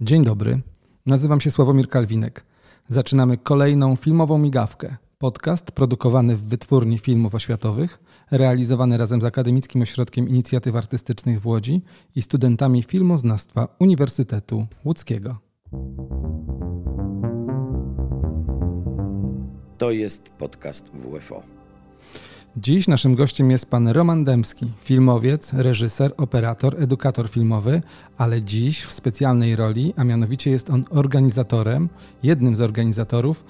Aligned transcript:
Dzień 0.00 0.22
dobry, 0.22 0.60
nazywam 1.06 1.40
się 1.40 1.50
Sławomir 1.50 1.88
Kalwinek. 1.88 2.44
Zaczynamy 2.88 3.36
kolejną 3.38 3.96
filmową 3.96 4.38
migawkę. 4.38 4.96
Podcast 5.18 5.72
produkowany 5.72 6.36
w 6.36 6.46
Wytwórni 6.46 6.98
Filmów 6.98 7.34
Oświatowych, 7.34 7.98
realizowany 8.30 8.96
razem 8.96 9.20
z 9.20 9.24
Akademickim 9.24 9.82
Ośrodkiem 9.82 10.28
Inicjatyw 10.28 10.76
Artystycznych 10.76 11.40
w 11.40 11.46
Łodzi 11.46 11.82
i 12.16 12.22
studentami 12.22 12.82
filmoznawstwa 12.82 13.68
Uniwersytetu 13.78 14.66
Łódzkiego. 14.84 15.38
To 19.78 19.90
jest 19.90 20.28
podcast 20.28 20.90
WFO. 20.92 21.55
Dziś 22.58 22.88
naszym 22.88 23.14
gościem 23.14 23.50
jest 23.50 23.70
pan 23.70 23.88
Roman 23.88 24.24
Dębski, 24.24 24.66
filmowiec, 24.80 25.52
reżyser, 25.52 26.12
operator, 26.16 26.82
edukator 26.82 27.28
filmowy, 27.28 27.82
ale 28.18 28.42
dziś 28.42 28.82
w 28.82 28.92
specjalnej 28.92 29.56
roli, 29.56 29.94
a 29.96 30.04
mianowicie 30.04 30.50
jest 30.50 30.70
on 30.70 30.84
organizatorem, 30.90 31.88
jednym 32.22 32.56
z 32.56 32.60
organizatorów 32.60 33.44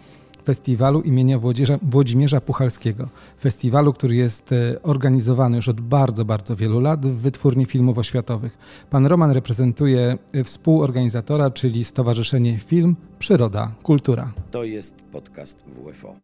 festiwalu 0.44 1.00
imienia 1.02 1.38
Włodzierza, 1.38 1.78
Włodzimierza 1.82 2.40
Puchalskiego. 2.40 3.08
Festiwalu, 3.40 3.92
który 3.92 4.16
jest 4.16 4.52
e, 4.52 4.82
organizowany 4.82 5.56
już 5.56 5.68
od 5.68 5.80
bardzo, 5.80 6.24
bardzo 6.24 6.56
wielu 6.56 6.80
lat 6.80 7.06
w 7.06 7.16
Wytwórni 7.16 7.66
Filmów 7.66 7.98
Oświatowych. 7.98 8.58
Pan 8.90 9.06
Roman 9.06 9.30
reprezentuje 9.30 10.18
e, 10.32 10.44
współorganizatora, 10.44 11.50
czyli 11.50 11.84
Stowarzyszenie 11.84 12.58
Film, 12.58 12.96
Przyroda, 13.18 13.72
Kultura. 13.82 14.32
To 14.50 14.64
jest 14.64 14.94
podcast 15.12 15.64
WFO. 15.64 16.16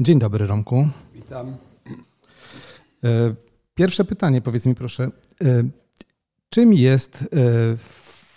Dzień 0.00 0.18
dobry, 0.18 0.46
Romku. 0.46 0.88
Witam. 1.14 1.69
E, 3.04 3.34
pierwsze 3.74 4.04
pytanie, 4.04 4.40
powiedz 4.40 4.66
mi 4.66 4.74
proszę, 4.74 5.10
e, 5.44 5.62
czym 6.50 6.74
jest 6.74 7.22
e, 7.22 7.26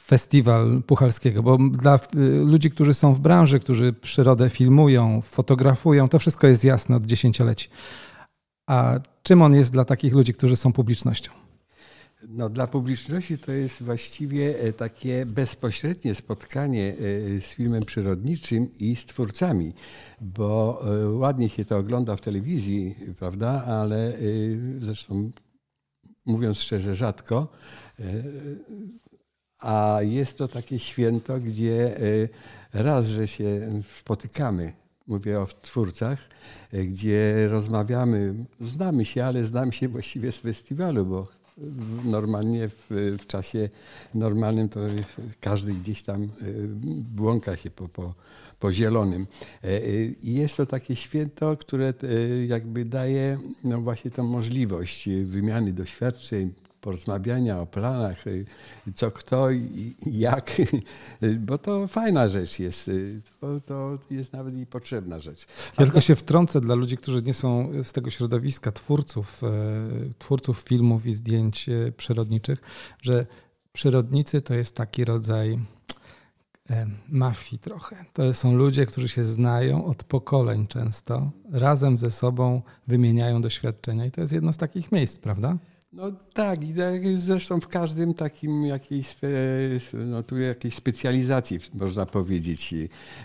festiwal 0.06 0.82
Puchalskiego? 0.88 1.44
Bo 1.44 1.58
dla 1.58 2.00
ludzi, 2.46 2.72
którzy 2.72 2.94
są 2.94 3.14
w 3.14 3.20
branży, 3.20 3.60
którzy 3.60 3.94
przyrodę 3.94 4.50
filmują, 4.50 5.22
fotografują, 5.22 6.10
to 6.10 6.20
wszystko 6.20 6.48
jest 6.48 6.64
jasne 6.64 6.96
od 6.96 7.06
dziesięcioleci. 7.06 7.70
A 8.68 9.00
czym 9.24 9.42
on 9.42 9.56
jest 9.56 9.72
dla 9.72 9.86
takich 9.86 10.14
ludzi, 10.14 10.34
którzy 10.34 10.56
są 10.56 10.74
publicznością? 10.74 11.32
No, 12.36 12.50
dla 12.50 12.68
publiczności 12.68 13.38
to 13.38 13.52
jest 13.52 13.84
właściwie 13.84 14.74
takie 14.74 15.26
bezpośrednie 15.26 16.16
spotkanie 16.16 16.96
z 17.40 17.54
filmem 17.54 17.86
przyrodniczym 17.86 18.78
i 18.80 18.96
z 18.96 19.06
twórcami, 19.06 19.74
bo 20.22 20.84
ładnie 21.14 21.50
się 21.50 21.66
to 21.66 21.78
ogląda 21.78 22.16
w 22.16 22.22
telewizji, 22.22 22.96
prawda, 23.20 23.64
ale 23.66 24.14
zresztą 24.82 25.32
mówiąc 26.26 26.58
szczerze, 26.58 26.96
rzadko. 26.96 27.48
A 29.60 30.00
jest 30.02 30.38
to 30.38 30.48
takie 30.48 30.80
święto, 30.80 31.40
gdzie 31.40 32.00
raz, 32.74 33.08
że 33.08 33.28
się 33.28 33.82
spotykamy, 34.00 34.74
mówię 35.08 35.40
o 35.40 35.48
twórcach, 35.62 36.20
gdzie 36.74 37.48
rozmawiamy, 37.48 38.46
znamy 38.62 39.06
się, 39.06 39.26
ale 39.26 39.46
znamy 39.46 39.72
się 39.72 39.88
właściwie 39.88 40.32
z 40.32 40.40
festiwalu, 40.40 41.06
bo 41.06 41.43
normalnie 42.04 42.70
w, 42.70 42.86
w, 43.20 43.28
czasie 43.28 43.70
normalnym 44.14 44.70
to 44.70 44.80
każdy 45.42 45.74
gdzieś 45.74 46.04
tam 46.04 46.30
błąka 47.16 47.58
się 47.58 47.70
po, 47.70 47.88
po, 47.88 48.14
po 48.60 48.74
zielonym. 48.74 49.28
I 50.24 50.34
jest 50.34 50.58
to 50.58 50.66
takie 50.66 50.96
święto, 50.96 51.56
które 51.56 51.94
jakby 52.48 52.86
daje 52.86 53.38
no 53.64 53.82
właśnie 53.82 54.12
tą 54.12 54.24
możliwość 54.24 55.10
wymiany 55.24 55.74
doświadczeń, 55.74 56.54
porozmawiania 56.84 57.60
o 57.60 57.66
planach, 57.66 58.24
co 58.96 59.12
kto 59.12 59.52
i 59.52 59.96
jak, 60.06 60.62
bo 61.48 61.58
to 61.58 61.88
fajna 61.88 62.28
rzecz 62.28 62.60
jest. 62.60 62.92
To, 63.40 63.62
to 63.62 63.98
jest 64.12 64.34
nawet 64.34 64.58
i 64.58 64.66
potrzebna 64.66 65.20
rzecz. 65.20 65.46
Ja 65.80 65.86
tylko 65.86 66.02
się 66.02 66.16
wtrącę 66.16 66.62
dla 66.62 66.76
ludzi, 66.76 66.98
którzy 66.98 67.22
nie 67.22 67.34
są 67.34 67.72
z 67.84 67.92
tego 67.92 68.10
środowiska, 68.10 68.72
twórców, 68.72 69.42
twórców 70.18 70.60
filmów 70.60 71.06
i 71.06 71.14
zdjęć 71.14 71.70
przyrodniczych, 71.98 72.62
że 73.02 73.26
przyrodnicy 73.74 74.42
to 74.42 74.54
jest 74.54 74.76
taki 74.76 75.06
rodzaj 75.06 75.60
mafii 77.10 77.60
trochę. 77.60 78.06
To 78.14 78.34
są 78.34 78.56
ludzie, 78.56 78.86
którzy 78.86 79.10
się 79.10 79.24
znają 79.24 79.86
od 79.86 80.04
pokoleń 80.04 80.68
często, 80.68 81.32
razem 81.52 81.98
ze 81.98 82.12
sobą 82.12 82.62
wymieniają 82.88 83.42
doświadczenia 83.42 84.06
i 84.06 84.12
to 84.12 84.22
jest 84.22 84.34
jedno 84.34 84.54
z 84.54 84.58
takich 84.58 84.92
miejsc, 84.92 85.20
prawda? 85.20 85.58
No 85.94 86.12
tak, 86.34 86.64
i 86.64 86.74
tak 86.74 87.02
zresztą 87.18 87.60
w 87.60 87.68
każdym 87.68 88.14
takim 88.14 88.66
jakiejś, 88.66 89.16
no 89.94 90.24
tu 90.24 90.40
jakiejś 90.40 90.76
specjalizacji 90.76 91.60
można 91.74 92.06
powiedzieć. 92.06 92.74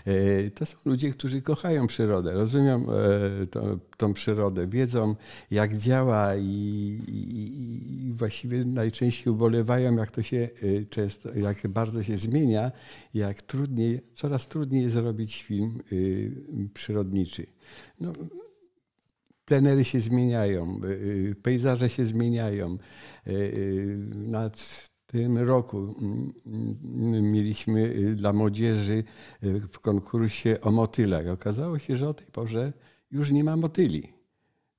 E, 0.05 0.51
to 0.51 0.65
są 0.65 0.77
ludzie, 0.85 1.11
którzy 1.11 1.41
kochają 1.41 1.87
przyrodę, 1.87 2.33
rozumieją 2.33 2.85
e, 2.91 3.47
to, 3.47 3.79
tą 3.97 4.13
przyrodę, 4.13 4.67
wiedzą 4.67 5.15
jak 5.51 5.77
działa 5.77 6.35
i, 6.35 6.45
i, 7.07 8.07
i, 8.07 8.13
właściwie 8.13 8.65
najczęściej 8.65 9.33
ubolewają, 9.33 9.95
jak 9.95 10.11
to 10.11 10.23
się 10.23 10.37
e, 10.37 10.85
często, 10.85 11.33
jak 11.33 11.67
bardzo 11.67 12.03
się 12.03 12.17
zmienia, 12.17 12.71
jak 13.13 13.41
trudniej, 13.41 14.01
coraz 14.13 14.47
trudniej 14.47 14.83
jest 14.83 14.93
zrobić 14.93 15.43
film 15.43 15.83
przyrodniczy. 16.73 17.45
No, 17.99 18.13
plenery 19.49 19.85
się 19.85 19.99
zmieniają, 19.99 20.79
y, 20.83 20.87
y, 20.87 21.35
pejzaże 21.43 21.89
się 21.89 22.05
zmieniają. 22.05 22.77
Y, 23.27 23.97
nad 24.15 24.89
tym 25.05 25.37
roku 25.37 25.77
mm, 25.77 26.33
mm, 26.45 27.31
mieliśmy 27.31 27.93
dla 28.15 28.33
młodzieży 28.33 29.03
w 29.71 29.79
konkursie 29.79 30.61
o 30.61 30.71
motylach. 30.71 31.27
Okazało 31.27 31.79
się, 31.79 31.95
że 31.95 32.09
o 32.09 32.13
tej 32.13 32.27
porze 32.27 32.73
już 33.11 33.31
nie 33.31 33.43
ma 33.43 33.55
motyli, 33.57 34.13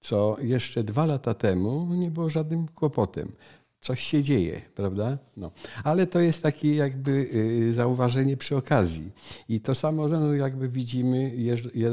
co 0.00 0.36
jeszcze 0.40 0.84
dwa 0.84 1.06
lata 1.06 1.34
temu 1.34 1.94
nie 1.94 2.10
było 2.10 2.30
żadnym 2.30 2.68
kłopotem. 2.68 3.32
Coś 3.80 4.00
się 4.00 4.22
dzieje, 4.22 4.60
prawda? 4.74 5.18
No. 5.36 5.50
Ale 5.84 6.06
to 6.06 6.20
jest 6.20 6.42
takie 6.42 6.74
jakby 6.74 7.30
zauważenie 7.72 8.36
przy 8.36 8.56
okazji. 8.56 9.12
I 9.48 9.60
to 9.60 9.74
samo 9.74 10.08
no, 10.08 10.34
jakby 10.34 10.68
widzimy 10.68 11.32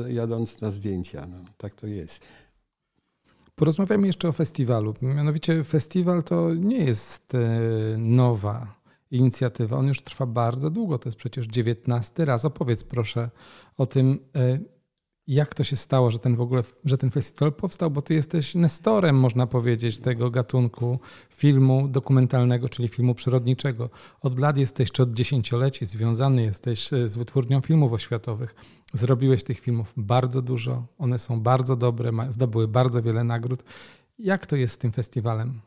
jadąc 0.10 0.62
na 0.62 0.72
zdjęcia. 0.72 1.28
No, 1.28 1.38
tak 1.58 1.74
to 1.74 1.88
jest. 1.88 2.22
Porozmawiamy 3.58 4.08
jeszcze 4.08 4.30
o 4.30 4.32
festiwalu. 4.32 4.94
Mianowicie 5.02 5.64
festiwal 5.64 6.24
to 6.24 6.54
nie 6.54 6.86
jest 6.86 7.36
e, 7.36 7.40
nowa 7.98 8.76
inicjatywa. 9.12 9.78
On 9.78 9.88
już 9.88 10.02
trwa 10.02 10.26
bardzo 10.26 10.70
długo. 10.70 11.00
To 11.00 11.10
jest 11.10 11.18
przecież 11.18 11.46
dziewiętnasty 11.46 12.26
raz. 12.26 12.46
Opowiedz 12.46 12.84
proszę 12.84 13.30
o 13.78 13.86
tym, 13.86 14.20
e, 14.36 14.60
jak 15.28 15.56
to 15.56 15.64
się 15.64 15.76
stało, 15.76 16.12
że 16.12 16.20
ten 16.20 16.36
w 16.36 16.42
ogóle, 16.42 16.62
że 16.86 16.98
ten 16.98 17.12
festiwal 17.12 17.54
powstał, 17.54 17.92
bo 17.92 18.02
ty 18.02 18.14
jesteś 18.14 18.56
nestorem, 18.56 19.16
można 19.20 19.48
powiedzieć, 19.48 20.00
tego 20.00 20.32
gatunku 20.32 21.00
filmu 21.30 21.88
dokumentalnego, 21.88 22.70
czyli 22.70 22.88
filmu 22.88 23.16
przyrodniczego. 23.16 23.90
Od 24.22 24.40
lat 24.40 24.58
jesteś, 24.58 24.92
czy 24.92 25.04
od 25.04 25.14
dziesięcioleci 25.14 25.86
związany 25.86 26.44
jesteś 26.44 26.94
e, 26.94 27.08
z 27.08 27.18
wytwórnią 27.18 27.62
filmów 27.62 27.94
oświatowych. 27.94 28.56
Zrobiłeś 28.94 29.44
tych 29.44 29.60
filmów 29.60 29.94
bardzo 29.98 30.42
dużo, 30.42 30.86
one 30.98 31.20
są 31.20 31.40
bardzo 31.42 31.76
dobre, 31.76 32.12
zdobyły 32.30 32.68
bardzo 32.68 33.02
wiele 33.02 33.24
nagród. 33.24 33.64
Jak 34.20 34.48
to 34.48 34.56
jest 34.56 34.74
z 34.74 34.78
tym 34.78 34.92
festiwalem? 34.92 35.62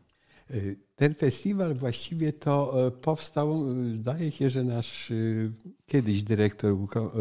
Ten 0.96 1.14
festiwal 1.14 1.74
właściwie 1.74 2.32
to 2.32 2.86
e, 2.86 2.90
powstał, 2.90 3.52
e, 3.52 3.94
zdaje 3.94 4.30
się, 4.30 4.50
że 4.50 4.64
nasz 4.64 5.10
e, 5.10 5.14
kiedyś 5.86 6.22
dyrektor 6.22 6.76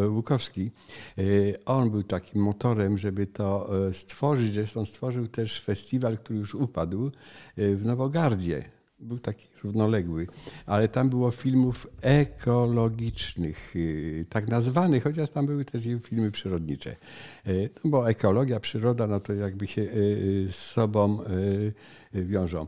Łukowski, 0.09 0.71
on 1.65 1.91
był 1.91 2.03
takim 2.03 2.41
motorem, 2.41 2.97
żeby 2.97 3.27
to 3.27 3.69
stworzyć. 3.93 4.53
Zresztą 4.53 4.85
stworzył 4.85 5.27
też 5.27 5.61
festiwal, 5.61 6.17
który 6.17 6.39
już 6.39 6.55
upadł 6.55 7.11
w 7.57 7.85
Nowogardzie 7.85 8.78
był 8.99 9.19
taki 9.19 9.47
równoległy, 9.63 10.27
ale 10.65 10.87
tam 10.87 11.09
było 11.09 11.31
filmów 11.31 11.87
ekologicznych, 12.01 13.75
y, 13.75 14.25
tak 14.29 14.47
nazwanych, 14.47 15.03
chociaż 15.03 15.29
tam 15.29 15.45
były 15.45 15.65
też 15.65 15.83
filmy 16.03 16.31
przyrodnicze. 16.31 16.95
Y, 17.47 17.69
no 17.83 17.91
bo 17.91 18.09
ekologia, 18.09 18.59
przyroda, 18.59 19.07
no 19.07 19.19
to 19.19 19.33
jakby 19.33 19.67
się 19.67 19.81
y, 19.81 20.47
z 20.51 20.55
sobą 20.55 21.19
wiążą. 22.13 22.67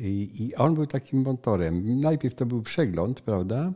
I 0.00 0.52
on 0.56 0.74
był 0.74 0.86
takim 0.86 1.22
motorem. 1.22 2.00
Najpierw 2.00 2.34
to 2.34 2.46
był 2.46 2.62
przegląd, 2.62 3.20
prawda? 3.20 3.72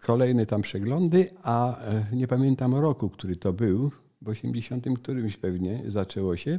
Kolejne 0.00 0.46
tam 0.46 0.62
przeglądy, 0.62 1.30
a 1.42 1.80
nie 2.12 2.28
pamiętam 2.28 2.74
roku, 2.74 3.10
który 3.10 3.36
to 3.36 3.52
był, 3.52 3.90
w 4.22 4.28
80 4.28 4.86
którymś 4.98 5.36
pewnie 5.36 5.82
zaczęło 5.86 6.36
się. 6.36 6.58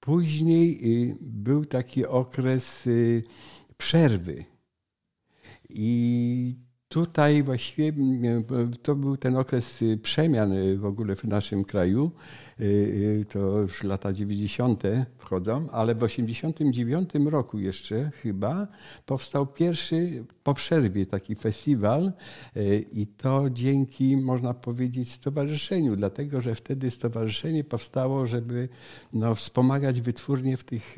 Później 0.00 0.80
y, 1.10 1.18
był 1.20 1.64
taki 1.64 2.06
okres 2.06 2.86
y, 2.86 3.22
przerwy. 3.76 4.44
I 5.68 6.56
tutaj 6.88 7.42
właściwie 7.42 7.88
y, 7.88 8.78
to 8.82 8.94
był 8.94 9.16
ten 9.16 9.36
okres 9.36 9.84
przemian 10.02 10.76
w 10.78 10.84
ogóle 10.84 11.16
w 11.16 11.24
naszym 11.24 11.64
kraju. 11.64 12.10
To 13.28 13.60
już 13.60 13.84
lata 13.84 14.12
90. 14.12 14.82
wchodzą, 15.18 15.70
ale 15.70 15.94
w 15.94 16.02
89 16.02 17.10
roku 17.30 17.58
jeszcze 17.58 18.10
chyba 18.22 18.66
powstał 19.06 19.46
pierwszy 19.46 20.24
po 20.44 20.54
przerwie 20.54 21.06
taki 21.06 21.34
festiwal 21.34 22.12
i 22.92 23.06
to 23.06 23.50
dzięki, 23.50 24.16
można 24.16 24.54
powiedzieć, 24.54 25.12
stowarzyszeniu, 25.12 25.96
dlatego 25.96 26.40
że 26.40 26.54
wtedy 26.54 26.90
stowarzyszenie 26.90 27.64
powstało, 27.64 28.26
żeby 28.26 28.68
no, 29.12 29.34
wspomagać 29.34 30.00
wytwórnie 30.00 30.56
w 30.56 30.64
tych 30.64 30.96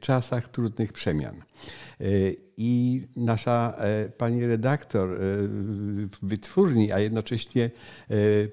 czasach 0.00 0.48
trudnych 0.48 0.92
przemian. 0.92 1.34
I 2.56 3.02
nasza 3.16 3.78
pani 4.18 4.46
redaktor 4.46 5.18
w 5.20 6.18
wytwórni, 6.22 6.92
a 6.92 6.98
jednocześnie 6.98 7.70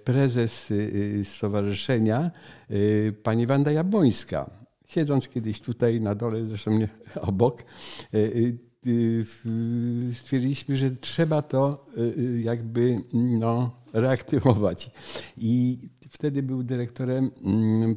prezes 0.04 0.74
stowarzyszenia, 1.24 2.32
pani 3.24 3.48
Wanda 3.48 3.72
Jabłońska, 3.72 4.50
siedząc 4.88 5.28
kiedyś 5.28 5.62
tutaj 5.62 6.02
na 6.02 6.16
dole, 6.16 6.46
zresztą 6.46 6.72
nie 6.72 6.90
obok, 7.22 7.64
stwierdziliśmy, 10.14 10.76
że 10.76 10.92
trzeba 10.92 11.42
to 11.42 11.86
jakby 12.44 12.98
no, 13.14 13.72
reaktywować. 13.94 14.92
I 15.38 15.80
wtedy 16.10 16.44
był 16.44 16.64
dyrektorem 16.64 17.32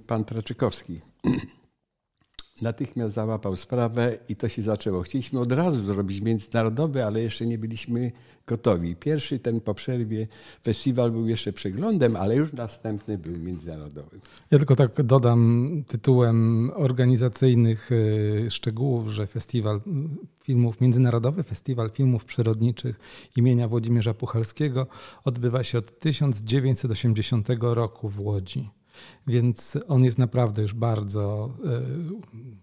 pan 0.07 0.25
Traczykowski 0.25 1.01
natychmiast 2.63 3.15
załapał 3.15 3.57
sprawę 3.57 4.19
i 4.29 4.37
to 4.37 4.49
się 4.49 4.63
zaczęło. 4.63 5.03
Chcieliśmy 5.03 5.41
od 5.41 5.53
razu 5.53 5.85
zrobić 5.85 6.21
międzynarodowy, 6.21 7.05
ale 7.05 7.23
jeszcze 7.23 7.47
nie 7.47 7.59
byliśmy 7.59 8.13
gotowi. 8.47 8.97
Pierwszy 8.97 9.39
ten 9.39 9.61
po 9.61 9.75
przerwie 9.75 10.27
festiwal 10.63 11.11
był 11.11 11.29
jeszcze 11.29 11.53
przeglądem, 11.53 12.17
ale 12.17 12.37
już 12.37 12.53
następny 12.53 13.19
był 13.19 13.39
międzynarodowy. 13.39 14.21
Ja 14.51 14.59
tylko 14.59 14.77
tak 14.77 15.03
dodam 15.03 15.85
tytułem 15.89 16.71
organizacyjnych 16.75 17.91
e, 18.47 18.51
szczegółów, 18.51 19.09
że 19.09 19.27
festiwal 19.27 19.81
filmów, 20.43 20.81
Międzynarodowy 20.81 21.43
Festiwal 21.43 21.91
Filmów 21.91 22.25
Przyrodniczych 22.25 23.01
imienia 23.37 23.69
Włodzimierza 23.69 24.15
Puchalskiego 24.15 24.87
odbywa 25.25 25.63
się 25.63 25.79
od 25.79 25.99
1980 25.99 27.49
roku 27.61 28.09
w 28.09 28.21
Łodzi. 28.21 28.78
Więc 29.27 29.79
on 29.89 30.05
jest 30.05 30.19
naprawdę 30.19 30.63
już 30.63 30.75
bardzo 30.75 31.51
e, 31.65 31.81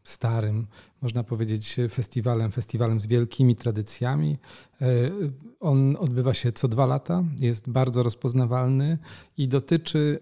starym, 0.03 0.67
można 1.01 1.23
powiedzieć, 1.23 1.77
festiwalem, 1.91 2.51
festiwalem 2.51 2.99
z 2.99 3.07
wielkimi 3.07 3.55
tradycjami. 3.55 4.37
E, 4.81 4.85
on 5.59 5.95
odbywa 5.99 6.33
się 6.33 6.51
co 6.51 6.67
dwa 6.67 6.85
lata, 6.85 7.23
jest 7.39 7.69
bardzo 7.69 8.03
rozpoznawalny 8.03 8.97
i 9.37 9.47
dotyczy 9.47 10.19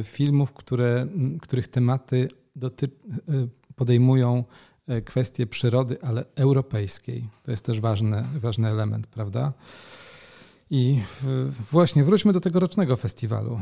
e, 0.00 0.04
filmów, 0.04 0.52
które, 0.52 1.06
których 1.40 1.68
tematy 1.68 2.28
doty 2.56 2.88
podejmują 3.76 4.44
kwestie 5.04 5.46
przyrody, 5.46 6.02
ale 6.02 6.24
europejskiej. 6.34 7.28
To 7.42 7.50
jest 7.50 7.64
też 7.64 7.80
ważny, 7.80 8.24
ważny 8.40 8.68
element, 8.68 9.06
prawda? 9.06 9.52
I 10.70 11.00
właśnie 11.70 12.04
wróćmy 12.04 12.32
do 12.32 12.40
tegorocznego 12.40 12.96
festiwalu. 12.96 13.60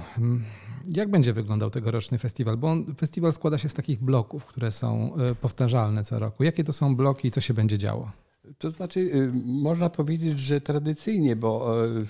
Jak 0.89 1.11
będzie 1.11 1.33
wyglądał 1.33 1.71
tegoroczny 1.71 2.19
festiwal? 2.19 2.57
Bo 2.57 2.69
on, 2.69 2.95
festiwal 2.95 3.33
składa 3.33 3.59
się 3.59 3.69
z 3.69 3.75
takich 3.75 4.03
bloków, 4.03 4.47
które 4.47 4.71
są 4.71 5.15
e, 5.17 5.35
powtarzalne 5.35 6.05
co 6.05 6.19
roku. 6.19 6.45
Jakie 6.45 6.65
to 6.65 6.73
są 6.73 6.97
bloki 6.97 7.29
i 7.29 7.31
co 7.31 7.41
się 7.41 7.55
będzie 7.55 7.79
działo? 7.79 8.11
To 8.59 8.71
znaczy, 8.71 9.01
y, 9.01 9.31
można 9.45 9.91
powiedzieć, 9.91 10.39
że 10.39 10.61
tradycyjnie, 10.61 11.37
bo 11.37 11.85
e, 11.87 12.05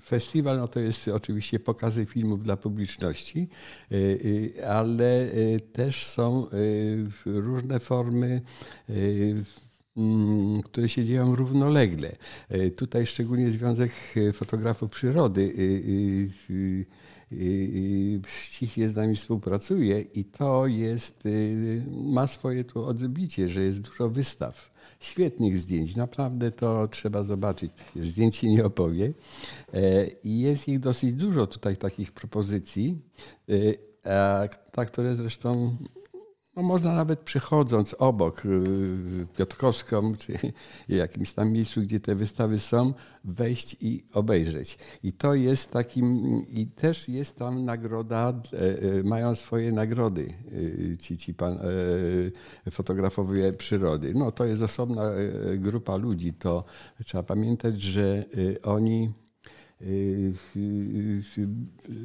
festiwal 0.00 0.58
no 0.58 0.68
to 0.68 0.80
jest 0.80 1.08
oczywiście 1.08 1.60
pokazy 1.60 2.06
filmów 2.06 2.42
dla 2.42 2.56
publiczności, 2.56 3.48
y, 3.92 3.96
y, 3.96 4.68
ale 4.68 5.30
też 5.72 6.06
są 6.06 6.46
różne 7.24 7.80
formy 7.80 8.42
które 10.64 10.88
się 10.88 11.04
dzieją 11.04 11.34
równolegle. 11.34 12.16
Tutaj 12.76 13.06
szczególnie 13.06 13.50
Związek 13.50 13.92
Fotografów 14.32 14.90
Przyrody 14.90 15.52
ściśle 18.26 18.88
z 18.88 18.96
nami 18.96 19.16
współpracuje 19.16 20.00
i 20.00 20.24
to 20.24 20.66
jest, 20.66 21.26
y, 21.26 21.84
ma 21.90 22.26
swoje 22.26 22.64
tu 22.64 22.84
odbicie, 22.84 23.48
że 23.48 23.62
jest 23.62 23.80
dużo 23.80 24.08
wystaw, 24.08 24.70
świetnych 25.00 25.60
zdjęć. 25.60 25.96
Naprawdę 25.96 26.50
to 26.50 26.88
trzeba 26.88 27.22
zobaczyć. 27.22 27.72
Zdjęć 27.96 28.36
się 28.36 28.50
nie 28.50 28.64
opowie. 28.64 29.12
E, 29.74 30.06
I 30.24 30.38
jest 30.40 30.68
ich 30.68 30.80
dosyć 30.80 31.14
dużo 31.14 31.46
tutaj 31.46 31.76
takich 31.76 32.12
propozycji, 32.12 32.98
a 34.74 34.84
które 34.84 35.16
zresztą 35.16 35.76
no 36.56 36.62
można 36.62 36.94
nawet 36.94 37.20
przechodząc 37.20 37.94
obok 37.98 38.44
y, 38.44 39.26
Piotrkowską, 39.36 40.16
czy 40.16 40.32
jakimś 40.88 41.32
tam 41.32 41.52
miejscu, 41.52 41.80
gdzie 41.80 42.00
te 42.00 42.14
wystawy 42.14 42.58
są, 42.58 42.92
wejść 43.24 43.76
i 43.80 44.04
obejrzeć. 44.12 44.78
I 45.02 45.12
to 45.12 45.34
jest 45.34 45.70
takim, 45.70 46.26
i 46.48 46.66
też 46.66 47.08
jest 47.08 47.36
tam 47.36 47.64
nagroda, 47.64 48.32
e, 48.52 48.58
e, 48.98 49.02
mają 49.02 49.34
swoje 49.34 49.72
nagrody 49.72 50.34
y, 50.52 50.96
ci, 51.00 51.18
ci 51.18 51.34
pan, 51.34 51.58
e, 52.66 52.70
fotografowie 52.70 53.52
przyrody. 53.52 54.14
No 54.14 54.30
to 54.30 54.44
jest 54.44 54.62
osobna 54.62 55.10
grupa 55.56 55.96
ludzi, 55.96 56.32
to 56.32 56.64
trzeba 57.04 57.22
pamiętać, 57.22 57.82
że 57.82 58.24
y, 58.36 58.62
oni 58.62 59.12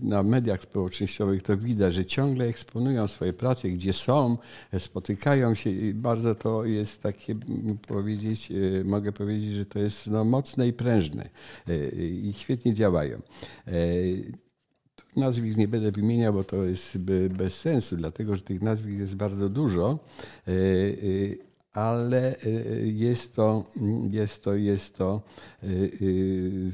na 0.01 0.23
mediach 0.23 0.61
społecznościowych 0.61 1.43
to 1.43 1.57
widać, 1.57 1.93
że 1.93 2.05
ciągle 2.05 2.45
eksponują 2.45 3.07
swoje 3.07 3.33
prace, 3.33 3.69
gdzie 3.69 3.93
są, 3.93 4.37
spotykają 4.79 5.55
się 5.55 5.69
i 5.69 5.93
bardzo 5.93 6.35
to 6.35 6.65
jest 6.65 7.01
takie, 7.01 7.35
powiedzieć, 7.87 8.49
mogę 8.85 9.11
powiedzieć, 9.11 9.51
że 9.51 9.65
to 9.65 9.79
jest 9.79 10.07
no, 10.07 10.25
mocne 10.25 10.67
i 10.67 10.73
prężne 10.73 11.29
i 11.97 12.33
świetnie 12.37 12.73
działają. 12.73 13.21
Nazwisk 15.15 15.57
nie 15.57 15.67
będę 15.67 15.91
wymieniał, 15.91 16.33
bo 16.33 16.43
to 16.43 16.63
jest 16.63 16.97
bez 17.37 17.55
sensu, 17.55 17.97
dlatego 17.97 18.35
że 18.35 18.41
tych 18.41 18.61
nazwisk 18.61 18.99
jest 18.99 19.15
bardzo 19.15 19.49
dużo 19.49 19.99
ale 21.77 22.35
y, 22.35 22.47
y, 22.47 22.91
jest 22.95 23.35
to, 23.35 23.63
jest 24.09 24.43
to, 24.43 24.55
jest 24.55 24.97
to 24.97 25.21
y, 25.63 26.71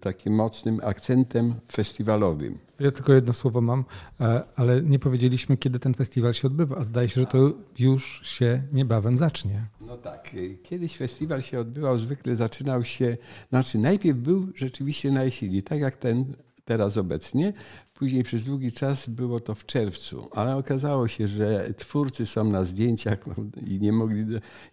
takim 0.00 0.34
mocnym 0.34 0.80
akcentem 0.84 1.54
festiwalowym. 1.72 2.58
Ja 2.80 2.90
tylko 2.90 3.12
jedno 3.12 3.32
słowo 3.32 3.60
mam, 3.60 3.84
e, 4.20 4.42
ale 4.56 4.82
nie 4.82 4.98
powiedzieliśmy, 4.98 5.56
kiedy 5.56 5.78
ten 5.78 5.94
festiwal 5.94 6.34
się 6.34 6.48
odbywa, 6.48 6.76
a 6.76 6.84
zdaje 6.84 7.08
się, 7.08 7.20
że 7.20 7.26
to 7.26 7.52
już 7.78 8.20
się 8.24 8.62
niebawem 8.72 9.18
zacznie. 9.18 9.66
No 9.80 9.96
tak, 9.96 10.30
kiedyś 10.62 10.96
festiwal 10.96 11.42
się 11.42 11.60
odbywał, 11.60 11.98
zwykle 11.98 12.36
zaczynał 12.36 12.84
się, 12.84 13.16
znaczy 13.50 13.78
najpierw 13.78 14.18
był 14.18 14.46
rzeczywiście 14.54 15.10
na 15.10 15.24
jesieni, 15.24 15.62
tak 15.62 15.80
jak 15.80 15.96
ten 15.96 16.34
teraz 16.64 16.96
obecnie. 16.96 17.52
Później 17.94 18.22
przez 18.22 18.44
długi 18.44 18.72
czas 18.72 19.08
było 19.08 19.40
to 19.40 19.54
w 19.54 19.66
czerwcu, 19.66 20.28
ale 20.32 20.56
okazało 20.56 21.08
się, 21.08 21.28
że 21.28 21.74
twórcy 21.76 22.26
są 22.26 22.44
na 22.44 22.64
zdjęciach 22.64 23.26
no, 23.26 23.34
i 23.66 23.80
nie 23.80 23.92
mogli 23.92 24.24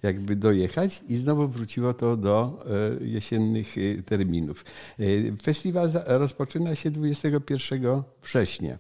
jakby 0.04 0.36
dojechać 0.36 1.04
i 1.08 1.18
znowu 1.18 1.48
wróciło 1.48 1.94
to 1.94 2.18
do 2.18 2.66
e, 3.02 3.06
jesiennych 3.06 3.68
e, 3.78 4.04
terminów. 4.04 4.66
E, 5.00 5.04
festiwal 5.42 5.92
rozpoczyna 6.06 6.76
się 6.76 6.92
21 6.92 8.04
września. 8.24 8.78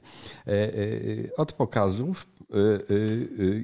Od 1.37 1.53
pokazów 1.53 2.27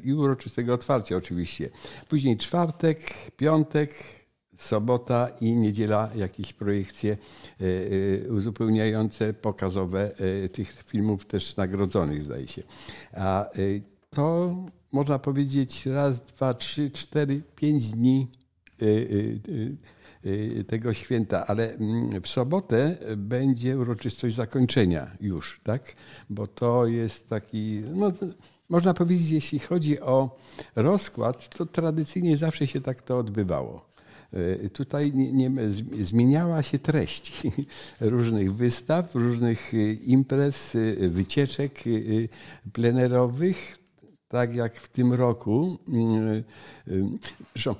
i 0.03 0.13
uroczystego 0.13 0.73
otwarcia 0.73 1.15
oczywiście. 1.15 1.69
Później 2.09 2.37
czwartek, 2.37 2.99
piątek, 3.37 3.89
sobota 4.57 5.29
i 5.41 5.55
niedziela 5.55 6.09
jakieś 6.15 6.53
projekcje 6.53 7.11
e, 7.11 7.65
e, 8.25 8.31
uzupełniające, 8.31 9.33
pokazowe 9.33 10.11
e, 10.45 10.49
tych 10.49 10.83
filmów 10.83 11.25
też 11.25 11.55
nagrodzonych, 11.55 12.23
zdaje 12.23 12.47
się. 12.47 12.63
A 13.13 13.49
to 14.09 14.55
można 14.91 15.19
powiedzieć 15.19 15.85
raz, 15.85 16.21
dwa, 16.21 16.53
trzy, 16.53 16.91
cztery, 16.91 17.41
pięć 17.55 17.89
dni 17.89 18.27
tego 20.67 20.93
święta, 20.93 21.47
ale 21.47 21.73
mm, 21.73 22.21
w 22.21 22.27
sobotę 22.27 22.97
będzie 23.17 23.77
uroczystość 23.77 24.35
zakończenia 24.35 25.11
już, 25.21 25.61
tak? 25.63 25.95
Bo 26.29 26.47
to 26.47 26.85
jest 26.85 27.29
taki, 27.29 27.83
no, 27.93 28.11
można 28.69 28.93
powiedzieć, 28.93 29.29
jeśli 29.29 29.59
chodzi 29.59 29.99
o 30.01 30.37
rozkład, 30.75 31.49
to 31.57 31.65
tradycyjnie 31.65 32.37
zawsze 32.37 32.67
się 32.67 32.81
tak 32.81 33.01
to 33.01 33.17
odbywało. 33.17 33.96
E, 34.33 34.69
tutaj 34.69 35.13
nie, 35.13 35.31
nie, 35.31 35.51
zmieniała 36.01 36.63
się 36.63 36.79
treść 36.79 37.43
różnych 38.01 38.53
wystaw, 38.53 39.15
różnych 39.15 39.73
e, 39.73 39.93
imprez, 39.93 40.75
e, 40.75 41.09
wycieczek 41.09 41.83
plenerowych, 42.73 43.77
tak 44.27 44.55
jak 44.55 44.75
w 44.75 44.87
tym 44.87 45.13
roku. 45.13 45.77
Zresztą 47.53 47.75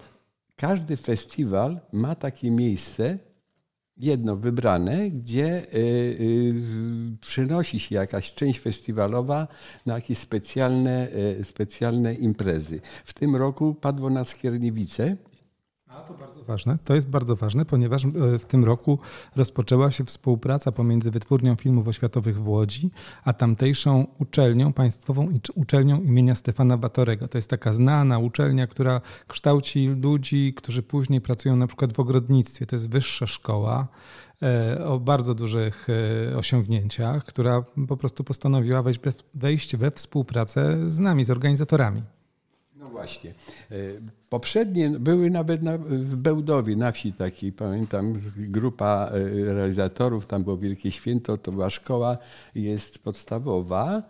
każdy 0.56 0.98
festiwal 0.98 1.80
ma 1.92 2.16
takie 2.16 2.52
miejsce, 2.52 3.20
jedno 3.98 4.36
wybrane, 4.36 5.12
gdzie 5.12 5.74
y, 5.74 5.78
y, 5.78 6.54
przenosi 7.22 7.80
się 7.80 7.96
jakaś 7.96 8.34
część 8.34 8.60
festiwalowa 8.60 9.48
na 9.86 9.96
jakieś 9.96 10.18
specjalne, 10.18 11.08
y, 11.40 11.44
specjalne 11.44 12.14
imprezy. 12.14 12.80
W 13.06 13.14
tym 13.14 13.36
roku 13.36 13.76
padło 13.76 14.10
na 14.10 14.24
Skierniewice. 14.24 15.18
A 15.98 16.00
to 16.00 16.14
bardzo 16.14 16.44
ważne. 16.44 16.78
To 16.86 16.96
jest 16.96 17.10
bardzo 17.10 17.36
ważne, 17.36 17.66
ponieważ 17.66 18.06
w 18.40 18.46
tym 18.46 18.66
roku 18.66 19.00
rozpoczęła 19.36 19.92
się 19.92 20.04
współpraca 20.06 20.72
pomiędzy 20.72 21.12
Wytwórnią 21.12 21.56
Filmów 21.56 21.88
Oświatowych 21.88 22.42
w 22.44 22.48
Łodzi, 22.48 22.92
a 23.24 23.34
tamtejszą 23.34 24.08
uczelnią 24.20 24.74
państwową 24.74 25.30
i 25.30 25.42
uczelnią 25.56 26.02
imienia 26.02 26.36
Stefana 26.36 26.78
Batorego. 26.78 27.28
To 27.28 27.38
jest 27.38 27.50
taka 27.50 27.74
znana 27.74 28.20
uczelnia, 28.20 28.68
która 28.68 29.02
kształci 29.28 29.88
ludzi, 29.88 30.54
którzy 30.54 30.84
później 30.84 31.22
pracują 31.22 31.56
na 31.56 31.68
przykład 31.68 31.94
w 31.94 32.00
ogrodnictwie. 32.00 32.66
To 32.66 32.76
jest 32.76 32.90
wyższa 32.90 33.28
szkoła 33.28 33.88
o 34.86 35.00
bardzo 35.00 35.36
dużych 35.36 35.88
osiągnięciach, 36.38 37.26
która 37.26 37.64
po 37.88 37.98
prostu 37.98 38.24
postanowiła 38.24 38.82
wejść, 38.82 39.00
wejść 39.34 39.76
we 39.76 39.92
współpracę 39.92 40.92
z 40.92 41.00
nami, 41.00 41.24
z 41.24 41.30
organizatorami. 41.30 42.04
Właśnie. 43.08 43.34
Poprzednie 44.30 44.90
były 44.90 45.30
nawet 45.30 45.64
na, 45.64 45.78
w 45.78 46.16
Bełdowie, 46.16 46.76
na 46.76 46.92
wsi 46.92 47.14
takiej, 47.14 47.52
pamiętam, 47.52 48.22
grupa 48.38 49.10
realizatorów, 49.46 50.26
tam 50.26 50.44
było 50.44 50.58
Wielkie 50.58 50.92
Święto, 50.92 51.38
to 51.38 51.52
była 51.52 51.70
szkoła, 51.70 52.18
jest 52.56 53.00
podstawowa 53.00 54.04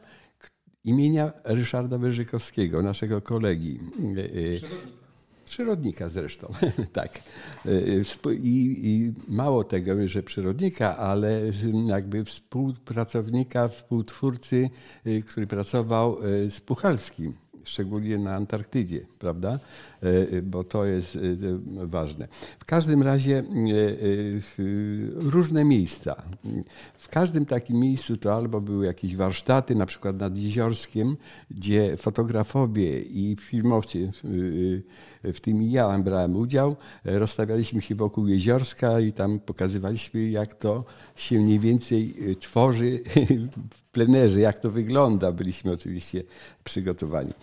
imienia 0.83 1.31
Ryszarda 1.43 1.97
Wyżykowskiego, 1.97 2.81
naszego 2.81 3.21
kolegi. 3.21 3.79
Przewodnika. 4.57 4.97
Przyrodnika 5.45 6.09
zresztą, 6.09 6.53
tak. 6.93 7.09
I, 8.41 8.79
I, 8.83 9.13
mało 9.27 9.63
tego, 9.63 10.07
że 10.07 10.23
przyrodnika, 10.23 10.97
ale 10.97 11.41
jakby 11.87 12.25
współpracownika, 12.25 13.67
współtwórcy, 13.67 14.69
który 15.27 15.47
pracował 15.47 16.17
z 16.49 16.61
Puchalskim 16.61 17.33
szczególnie 17.67 18.17
na 18.17 18.35
Antarktydzie, 18.35 19.05
prawda? 19.19 19.59
E, 20.01 20.41
bo 20.41 20.63
to 20.63 20.85
jest 20.85 21.15
e, 21.15 21.19
ważne. 21.87 22.27
W 22.59 22.65
każdym 22.65 23.03
razie 23.03 23.37
e, 23.39 23.43
różne 25.15 25.63
miejsca. 25.63 26.23
W 26.97 27.07
każdym 27.07 27.45
takim 27.45 27.79
miejscu 27.79 28.17
to 28.17 28.35
albo 28.35 28.61
były 28.61 28.85
jakieś 28.85 29.15
warsztaty, 29.15 29.75
na 29.75 29.85
przykład 29.85 30.19
nad 30.19 30.37
Jeziorskiem, 30.37 31.17
gdzie 31.51 31.97
fotografowie 31.97 33.01
i 33.01 33.35
filmowcy 33.39 34.11
w 35.33 35.39
tym 35.39 35.61
ja 35.61 35.99
brałem 35.99 36.35
udział. 36.35 36.75
Rozstawialiśmy 37.05 37.81
się 37.81 37.95
wokół 37.95 38.27
jeziorska 38.27 38.99
i 38.99 39.13
tam 39.13 39.39
pokazywaliśmy, 39.39 40.29
jak 40.29 40.53
to 40.53 40.85
się 41.15 41.39
mniej 41.39 41.59
więcej 41.59 42.15
tworzy 42.39 43.01
w 43.73 43.83
plenerze, 43.91 44.39
jak 44.39 44.59
to 44.59 44.71
wygląda. 44.71 45.31
Byliśmy 45.31 45.71
oczywiście 45.71 46.23
przygotowani. 46.63 47.33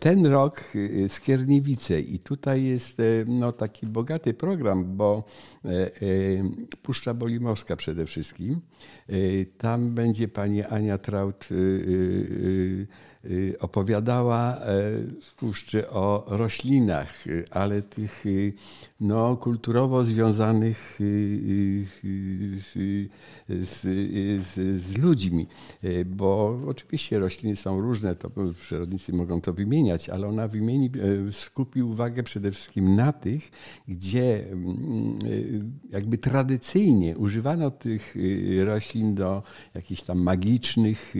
Ten 0.00 0.26
rok 0.26 0.64
Skierniewice 1.08 2.00
i 2.00 2.18
tutaj 2.18 2.64
jest 2.64 3.02
no, 3.26 3.52
taki 3.52 3.86
bogaty 3.86 4.34
program, 4.34 4.96
bo 4.96 5.24
Puszcza 6.82 7.14
Bolimowska 7.14 7.76
przede 7.76 8.06
wszystkim. 8.06 8.60
Tam 9.58 9.94
będzie 9.94 10.28
pani 10.28 10.62
Ania 10.62 10.98
Traut 10.98 11.48
Y, 11.50 12.86
opowiadała 13.60 14.56
e, 14.56 14.60
w 15.22 15.34
puszczy 15.34 15.90
o 15.90 16.24
roślinach, 16.28 17.26
y, 17.26 17.44
ale 17.50 17.82
tych 17.82 18.26
y, 18.26 18.52
no, 19.00 19.36
kulturowo 19.36 20.04
związanych 20.04 20.98
z, 20.98 21.88
z, 22.64 23.10
z, 23.48 24.82
z, 24.82 24.98
ludźmi, 24.98 25.46
bo 26.06 26.60
oczywiście 26.66 27.18
rośliny 27.18 27.56
są 27.56 27.80
różne, 27.80 28.16
to 28.16 28.30
przyrodnicy 28.60 29.12
mogą 29.12 29.40
to 29.40 29.52
wymieniać, 29.52 30.08
ale 30.08 30.28
ona 30.28 30.48
wymieni, 30.48 30.90
skupi 31.32 31.82
uwagę 31.82 32.22
przede 32.22 32.52
wszystkim 32.52 32.96
na 32.96 33.12
tych, 33.12 33.50
gdzie 33.88 34.50
mm, 34.50 35.18
jakby 35.90 36.18
tradycyjnie 36.18 37.18
używano 37.18 37.70
tych 37.70 38.14
roślin 38.64 39.14
do 39.14 39.42
jakichś 39.74 40.02
tam 40.02 40.18
magicznych 40.18 41.14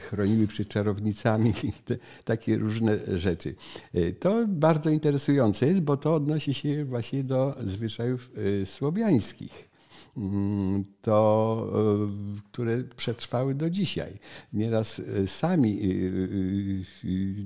chroniły 0.00 0.46
przed 0.46 0.68
czarownicami, 0.68 1.52
te, 1.84 1.96
takie 2.24 2.58
różne 2.58 3.18
rzeczy. 3.18 3.54
E, 3.94 4.12
to 4.12 4.44
bardzo 4.48 4.90
interesujące 4.90 5.66
jest, 5.66 5.80
bo 5.80 5.96
to 5.96 6.14
odnosi 6.14 6.54
się 6.54 6.84
właśnie 6.84 7.24
do 7.24 7.56
zwyczajów 7.64 8.30
e, 8.62 8.66
słowiańskich 8.66 9.70
mm, 10.16 10.84
to, 11.02 11.72
e, 11.74 12.50
które 12.52 12.84
przetrwały 12.84 13.54
do 13.54 13.70
dzisiaj. 13.70 14.18
Nieraz 14.52 15.02
sami, 15.26 15.80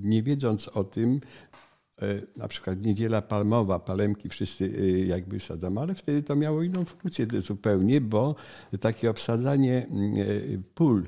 nie 0.03 0.23
wiedząc 0.23 0.69
o 0.69 0.85
tym, 0.85 1.21
na 2.37 2.49
przykład 2.49 2.83
niedziela 2.83 3.23
palmowa, 3.23 3.79
palemki 3.79 4.29
wszyscy 4.29 4.69
jakby 5.07 5.41
sadzą, 5.41 5.79
ale 5.79 5.95
wtedy 5.95 6.23
to 6.23 6.37
miało 6.37 6.63
inną 6.63 6.85
funkcję 6.85 7.27
zupełnie, 7.39 8.01
bo 8.01 8.35
takie 8.81 9.11
obsadzanie 9.11 9.87
pól 10.75 11.05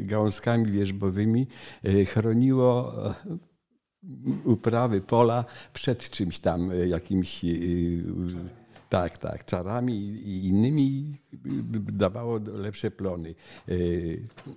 gałązkami 0.00 0.72
wierzbowymi 0.72 1.46
e, 1.84 2.04
chroniło 2.04 2.94
e, 3.06 3.14
uprawy 4.44 5.00
pola 5.00 5.44
przed 5.72 6.10
czymś 6.10 6.38
tam, 6.38 6.70
jakimś 6.86 7.44
tak, 8.88 9.18
tak, 9.18 9.44
czarami 9.44 9.94
i 10.08 10.46
innymi 10.46 11.18
dawało 11.92 12.40
lepsze 12.52 12.90
plony. 12.90 13.34
E, 13.68 13.74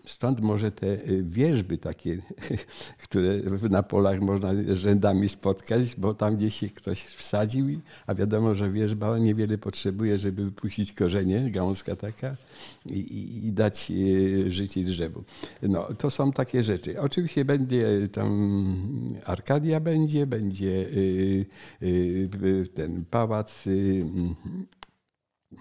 stąd 0.05 0.41
może 0.41 0.71
te 0.71 0.97
wierzby 1.23 1.77
takie, 1.77 2.21
które 3.03 3.37
na 3.69 3.83
polach 3.83 4.21
można 4.21 4.49
rzędami 4.73 5.29
spotkać, 5.29 5.95
bo 5.95 6.15
tam 6.15 6.35
gdzieś 6.35 6.55
się 6.55 6.67
ktoś 6.67 7.03
wsadził, 7.03 7.65
a 8.07 8.15
wiadomo, 8.15 8.55
że 8.55 8.71
wierzba 8.71 9.17
niewiele 9.17 9.57
potrzebuje, 9.57 10.17
żeby 10.17 10.45
wypuścić 10.45 10.93
korzenie, 10.93 11.51
gałązka 11.51 11.95
taka 11.95 12.35
i, 12.85 13.47
i 13.47 13.51
dać 13.53 13.91
e, 13.91 14.51
życie 14.51 14.83
drzewu. 14.83 15.23
No, 15.61 15.87
to 15.97 16.09
są 16.09 16.31
takie 16.31 16.63
rzeczy. 16.63 17.01
Oczywiście 17.01 17.45
będzie 17.45 18.07
tam 18.11 18.31
Arkadia 19.25 19.79
będzie, 19.79 20.27
będzie 20.27 20.87
e, 21.81 22.67
ten 22.67 23.05
pałac 23.05 23.67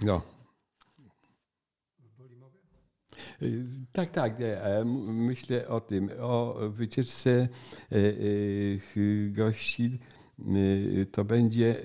no. 0.02 0.22
Tak, 3.92 4.10
tak. 4.10 4.36
Myślę 5.06 5.68
o 5.68 5.80
tym, 5.80 6.10
o 6.20 6.56
wycieczce 6.68 7.30
e, 7.30 7.96
e, 7.96 8.08
gości. 9.30 9.98
E, 10.38 11.06
to 11.06 11.24
będzie. 11.24 11.82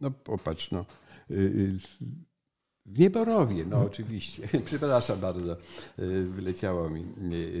No 0.00 0.10
popatrz, 0.10 0.70
no. 0.70 0.84
W 2.86 2.98
Nieborowie, 2.98 3.64
no 3.64 3.76
oczywiście. 3.76 4.48
Przepraszam 4.64 5.20
bardzo, 5.20 5.56
wyleciało 6.28 6.90
mi 6.90 7.04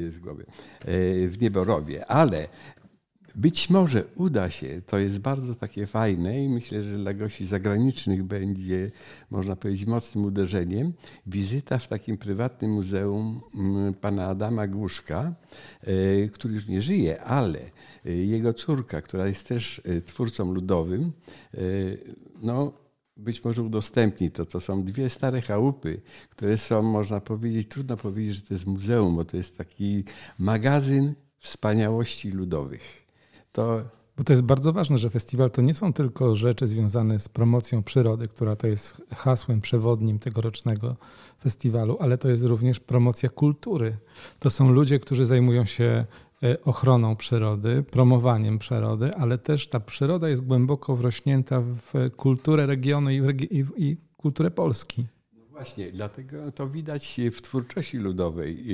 z 0.08 0.18
głowy. 0.18 0.46
W 1.28 1.36
Nieborowie, 1.40 2.06
ale 2.06 2.48
być 3.34 3.70
może 3.70 4.04
uda 4.16 4.50
się, 4.50 4.82
to 4.86 4.98
jest 4.98 5.18
bardzo 5.18 5.54
takie 5.54 5.86
fajne 5.86 6.44
i 6.44 6.48
myślę, 6.48 6.82
że 6.82 6.98
dla 6.98 7.14
gości 7.14 7.46
zagranicznych 7.46 8.24
będzie, 8.24 8.90
można 9.30 9.56
powiedzieć, 9.56 9.86
mocnym 9.86 10.24
uderzeniem, 10.24 10.92
wizyta 11.26 11.78
w 11.78 11.88
takim 11.88 12.18
prywatnym 12.18 12.70
muzeum 12.70 13.40
mm, 13.54 13.94
pana 13.94 14.26
Adama 14.26 14.66
Głuszka, 14.66 15.34
e, 15.80 16.26
który 16.28 16.54
już 16.54 16.68
nie 16.68 16.80
żyje, 16.80 17.22
ale 17.22 17.58
e, 18.06 18.12
jego 18.12 18.54
córka, 18.54 19.00
która 19.00 19.26
jest 19.26 19.48
też 19.48 19.82
e, 19.84 20.00
twórcą 20.00 20.54
ludowym, 20.54 21.12
no, 22.42 22.72
być 23.16 23.44
może 23.44 23.62
udostępni 23.62 24.30
to. 24.30 24.44
To 24.44 24.60
są 24.60 24.84
dwie 24.84 25.10
stare 25.10 25.40
chałupy, 25.40 26.00
które 26.30 26.58
są, 26.58 26.82
można 26.82 27.20
powiedzieć, 27.20 27.68
trudno 27.68 27.96
powiedzieć, 27.96 28.34
że 28.34 28.42
to 28.42 28.54
jest 28.54 28.66
muzeum, 28.66 29.16
bo 29.16 29.24
to 29.24 29.36
jest 29.36 29.58
taki 29.58 30.04
magazyn 30.38 31.14
wspaniałości 31.38 32.30
ludowych. 32.30 33.03
To... 33.54 33.82
Bo 34.16 34.24
to 34.24 34.32
jest 34.32 34.42
bardzo 34.42 34.72
ważne, 34.72 34.98
że 34.98 35.10
festiwal 35.10 35.50
to 35.50 35.62
nie 35.62 35.74
są 35.74 35.92
tylko 35.92 36.34
rzeczy 36.34 36.66
związane 36.68 37.20
z 37.20 37.28
promocją 37.28 37.82
przyrody, 37.82 38.28
która 38.28 38.56
to 38.56 38.66
jest 38.66 39.02
hasłem 39.14 39.60
przewodnim 39.60 40.18
tegorocznego 40.18 40.96
festiwalu, 41.42 41.96
ale 42.00 42.18
to 42.18 42.28
jest 42.28 42.42
również 42.42 42.80
promocja 42.80 43.28
kultury. 43.28 43.96
To 44.38 44.50
są 44.50 44.72
ludzie, 44.72 44.98
którzy 44.98 45.26
zajmują 45.26 45.64
się 45.64 46.04
e, 46.42 46.62
ochroną 46.64 47.16
przyrody, 47.16 47.82
promowaniem 47.90 48.58
przyrody, 48.58 49.14
ale 49.14 49.38
też 49.38 49.68
ta 49.68 49.80
przyroda 49.80 50.28
jest 50.28 50.46
głęboko 50.46 50.96
wrośnięta 50.96 51.60
w 51.60 52.10
kulturę 52.16 52.66
regionu 52.66 53.10
i, 53.10 53.22
i, 53.50 53.64
i 53.76 53.96
kulturę 54.16 54.50
Polski 54.50 55.06
Właśnie, 55.54 55.92
dlatego 55.92 56.52
to 56.52 56.68
widać 56.68 57.20
w 57.32 57.42
twórczości 57.42 57.98
ludowej. 57.98 58.64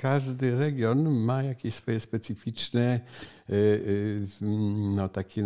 Każdy 0.00 0.58
region 0.58 1.24
ma 1.24 1.42
jakieś 1.42 1.74
swoje 1.74 2.00
specyficzne 2.00 3.00
y, 3.50 3.54
y, 3.54 4.26
no, 4.96 5.08
takie 5.08 5.44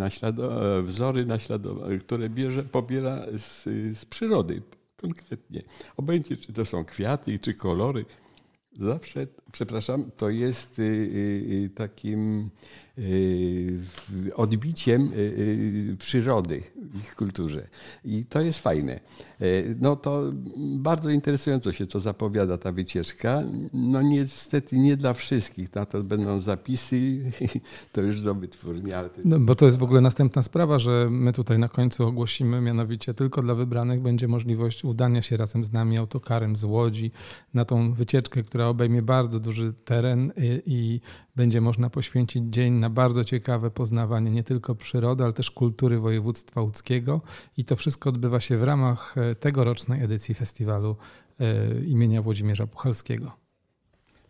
wzory 0.82 1.26
naśladowane, 1.26 1.98
które 1.98 2.30
bierze, 2.30 2.64
pobiera 2.64 3.26
z, 3.38 3.64
z 3.98 4.04
przyrody 4.04 4.62
konkretnie. 4.96 5.62
Obojętnie, 5.96 6.36
czy 6.36 6.52
to 6.52 6.64
są 6.64 6.84
kwiaty, 6.84 7.38
czy 7.38 7.54
kolory. 7.54 8.04
Zawsze, 8.72 9.26
przepraszam, 9.52 10.10
to 10.16 10.30
jest 10.30 10.78
y, 10.78 11.70
takim 11.74 12.50
odbiciem 14.34 15.12
przyrody 15.98 16.62
w 16.76 16.98
ich 17.00 17.14
kulturze. 17.14 17.68
I 18.04 18.24
to 18.24 18.40
jest 18.40 18.58
fajne. 18.58 19.00
No 19.80 19.96
to 19.96 20.32
bardzo 20.78 21.10
interesująco 21.10 21.72
się 21.72 21.86
to 21.86 22.00
zapowiada, 22.00 22.58
ta 22.58 22.72
wycieczka. 22.72 23.42
No 23.72 24.02
niestety 24.02 24.78
nie 24.78 24.96
dla 24.96 25.12
wszystkich. 25.14 25.74
Na 25.74 25.86
to 25.86 26.02
będą 26.02 26.40
zapisy, 26.40 27.22
to 27.92 28.00
już 28.00 28.22
do 28.22 28.34
wytwórni. 28.34 28.92
Ale. 28.92 29.10
No, 29.24 29.40
bo 29.40 29.54
to 29.54 29.64
jest 29.64 29.78
w 29.78 29.82
ogóle 29.82 30.00
następna 30.00 30.42
sprawa, 30.42 30.78
że 30.78 31.08
my 31.10 31.32
tutaj 31.32 31.58
na 31.58 31.68
końcu 31.68 32.06
ogłosimy, 32.06 32.60
mianowicie 32.60 33.14
tylko 33.14 33.42
dla 33.42 33.54
wybranych 33.54 34.00
będzie 34.00 34.28
możliwość 34.28 34.84
udania 34.84 35.22
się 35.22 35.36
razem 35.36 35.64
z 35.64 35.72
nami 35.72 35.98
autokarem 35.98 36.56
z 36.56 36.64
Łodzi 36.64 37.10
na 37.54 37.64
tą 37.64 37.92
wycieczkę, 37.92 38.42
która 38.42 38.66
obejmie 38.66 39.02
bardzo 39.02 39.40
duży 39.40 39.72
teren 39.84 40.32
i, 40.36 40.62
i 40.66 41.00
będzie 41.36 41.60
można 41.60 41.90
poświęcić 41.90 42.44
dzień 42.44 42.72
na 42.72 42.90
bardzo 42.90 43.24
ciekawe 43.24 43.70
poznawanie 43.70 44.30
nie 44.30 44.42
tylko 44.42 44.74
przyrody, 44.74 45.24
ale 45.24 45.32
też 45.32 45.50
kultury 45.50 45.98
województwa 45.98 46.60
łódzkiego. 46.60 47.20
I 47.56 47.64
to 47.64 47.76
wszystko 47.76 48.10
odbywa 48.10 48.40
się 48.40 48.58
w 48.58 48.62
ramach 48.62 49.18
e, 49.18 49.31
tegorocznej 49.40 50.04
edycji 50.04 50.34
festiwalu 50.34 50.96
e, 51.40 51.84
imienia 51.84 52.22
Włodzimierza 52.22 52.66
Puchalskiego. 52.66 53.32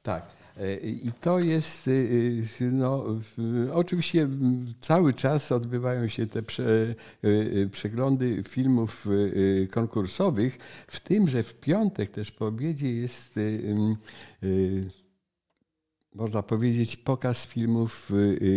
Tak. 0.03 0.27
E, 0.57 0.77
I 0.77 1.13
to 1.21 1.39
jest, 1.39 1.91
no, 2.61 3.07
oczywiście 3.73 4.29
cały 4.81 5.13
czas 5.13 5.53
odbywają 5.53 6.09
się 6.09 6.27
te 6.27 6.43
prze, 6.43 6.95
przeglądy 7.73 8.43
filmów 8.49 9.07
konkursowych, 9.71 10.59
w 10.87 11.01
tym, 11.01 11.29
że 11.29 11.43
w 11.43 11.55
piątek 11.55 12.11
też 12.11 12.31
po 12.31 12.47
obiedzie 12.47 12.93
jest 12.95 13.35
można 16.15 16.43
powiedzieć, 16.43 16.97
pokaz 16.97 17.47
filmów 17.47 18.11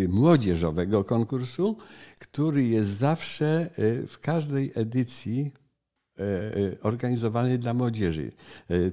młodzieżowego 0.07 1.03
konkursu, 1.03 1.77
który 2.19 2.63
jest 2.63 2.89
zawsze 2.89 3.69
w 4.07 4.19
każdej 4.21 4.71
edycji 4.75 5.51
organizowany 6.81 7.57
dla 7.57 7.73
młodzieży. 7.73 8.31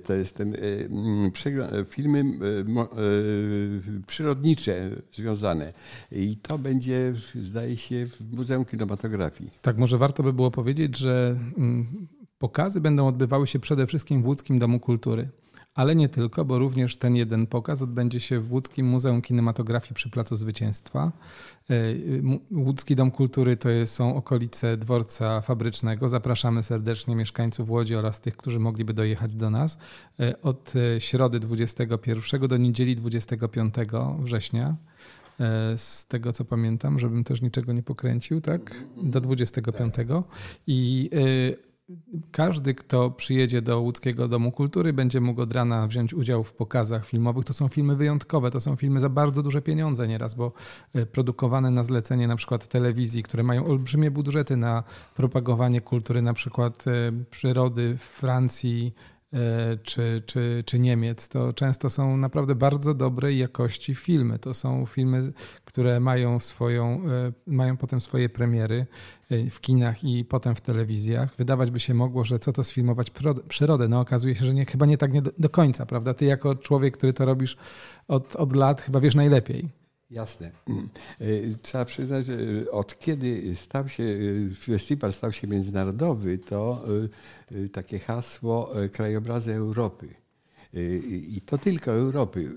To 0.05 0.15
jest 0.15 0.37
ten 0.37 0.57
mm, 0.57 1.31
filmy 1.89 2.25
przyrodnicze 4.07 4.91
związane. 5.15 5.73
I 6.13 6.37
to 6.37 6.59
będzie, 6.59 7.15
zdaje 7.43 7.77
się, 7.77 8.07
w 8.07 8.35
Muzeum 8.37 8.65
Kinematografii. 8.65 9.51
Tak, 9.63 9.79
może 9.79 9.99
warto 9.99 10.23
by 10.23 10.33
było 10.33 10.51
powiedzieć, 10.51 10.99
że 10.99 11.37
mm, 11.59 12.07
pokazy 12.39 12.81
będą 12.81 13.07
odbywały 13.07 13.47
się 13.47 13.59
przede 13.59 13.87
wszystkim 13.87 14.23
w 14.23 14.27
Łódzkim 14.27 14.59
Domu 14.59 14.81
Kultury. 14.81 15.29
Ale 15.75 15.97
nie 15.97 16.09
tylko, 16.09 16.45
bo 16.45 16.59
również 16.59 16.97
ten 16.97 17.17
jeden 17.17 17.47
pokaz 17.47 17.83
odbędzie 17.83 18.21
się 18.21 18.41
w 18.41 18.53
Łódzkim 18.53 18.87
Muzeum 18.87 19.23
Kinematografii 19.23 19.95
przy 19.95 20.11
Placu 20.11 20.37
Zwycięstwa. 20.37 21.13
E, 21.71 21.75
Łódzki 22.51 22.97
Dom 22.97 23.11
Kultury 23.11 23.57
to 23.57 23.69
są 23.85 24.17
okolice 24.17 24.77
dworca 24.77 25.41
fabrycznego. 25.41 26.09
Zapraszamy 26.09 26.63
serdecznie 26.63 27.17
mieszkańców 27.17 27.71
Łodzi 27.71 27.97
oraz 27.97 28.21
tych, 28.21 28.37
którzy 28.37 28.59
mogliby 28.59 28.95
dojechać 28.95 29.35
do 29.35 29.51
nas. 29.51 29.79
E, 30.21 30.43
od 30.43 30.73
e, 30.77 31.01
środy 31.01 31.41
21 31.41 32.49
do 32.49 32.57
niedzieli 32.57 32.97
25 32.97 33.75
września 34.19 34.77
z 35.77 36.07
tego 36.07 36.33
co 36.33 36.45
pamiętam, 36.45 36.99
żebym 36.99 37.25
też 37.25 37.43
niczego 37.43 37.73
nie 37.73 37.83
pokręcił, 37.83 38.41
tak? 38.41 38.85
Do 39.03 39.21
25. 39.21 39.95
I 40.67 41.11
każdy, 42.31 42.75
kto 42.75 43.11
przyjedzie 43.11 43.63
do 43.63 43.81
Łódzkiego 43.81 44.29
Domu 44.29 44.53
Kultury, 44.53 44.93
będzie 44.93 45.21
mógł 45.21 45.41
od 45.41 45.53
rana 45.53 45.87
wziąć 45.87 46.15
udział 46.15 46.45
w 46.45 46.53
pokazach 46.53 47.07
filmowych. 47.07 47.45
To 47.45 47.53
są 47.53 47.69
filmy 47.69 47.97
wyjątkowe, 47.97 48.51
to 48.51 48.61
są 48.61 48.77
filmy 48.77 49.01
za 49.01 49.09
bardzo 49.09 49.43
duże 49.43 49.63
pieniądze 49.63 50.09
nieraz, 50.09 50.35
bo 50.35 50.53
e, 50.95 51.07
produkowane 51.07 51.71
na 51.71 51.85
zlecenie 51.85 52.29
na 52.29 52.37
przykład 52.37 52.69
telewizji, 52.69 53.23
które 53.23 53.43
mają 53.43 53.67
olbrzymie 53.67 54.11
budżety 54.11 54.57
na 54.57 54.85
propagowanie 55.15 55.81
kultury, 55.81 56.23
na 56.23 56.35
przykład 56.35 56.85
e, 56.89 57.13
przyrody 57.31 57.97
Francji, 57.97 58.95
czy, 59.83 60.23
czy, 60.27 60.63
czy 60.67 60.81
Niemiec, 60.81 61.29
to 61.29 61.53
często 61.53 61.91
są 61.91 62.17
naprawdę 62.17 62.55
bardzo 62.55 62.95
dobrej 62.95 63.39
jakości 63.39 63.95
filmy. 63.95 64.39
To 64.39 64.55
są 64.55 64.87
filmy, 64.87 65.33
które 65.65 66.01
mają, 66.01 66.41
swoją, 66.41 67.03
e, 67.11 67.33
mają 67.47 67.77
potem 67.77 68.01
swoje 68.01 68.29
premiery 68.29 68.87
e, 69.31 69.51
w 69.51 69.61
kinach 69.61 70.05
i 70.05 70.25
potem 70.25 70.55
w 70.55 70.61
telewizjach. 70.61 71.37
Wydawać 71.37 71.71
by 71.71 71.81
się 71.81 71.95
mogło, 71.95 72.25
że 72.25 72.39
co 72.39 72.53
to 72.53 72.65
sfilmować 72.65 73.13
przyrodę. 73.49 73.89
No 73.89 74.01
okazuje 74.01 74.37
się, 74.37 74.45
że 74.45 74.55
nie, 74.55 74.67
chyba 74.67 74.87
nie 74.87 74.99
tak 74.99 75.13
nie 75.13 75.23
do, 75.23 75.31
do 75.39 75.49
końca, 75.49 75.87
prawda? 75.87 76.15
Ty 76.15 76.25
jako 76.25 76.55
człowiek, 76.55 76.97
który 76.97 77.13
to 77.13 77.25
robisz 77.25 77.57
od, 78.09 78.37
od 78.37 78.57
lat, 78.57 78.81
chyba 78.81 79.01
wiesz 79.01 79.15
najlepiej. 79.15 79.82
Jasne. 80.13 80.51
Y, 81.21 81.57
trzeba 81.63 81.85
przyznać, 81.85 82.27
że 82.27 82.35
od 82.71 82.99
kiedy 82.99 83.57
stał 83.57 83.89
się, 83.89 84.03
y, 84.03 84.51
festiwal 84.55 85.13
stał 85.13 85.33
się 85.33 85.47
międzynarodowy, 85.47 86.39
to 86.39 86.85
takie 87.73 87.99
hasło 87.99 88.71
krajobrazy 88.93 89.55
Europy. 89.55 90.09
I 91.03 91.41
to 91.47 91.59
tylko 91.59 91.91
Europy 91.91 92.51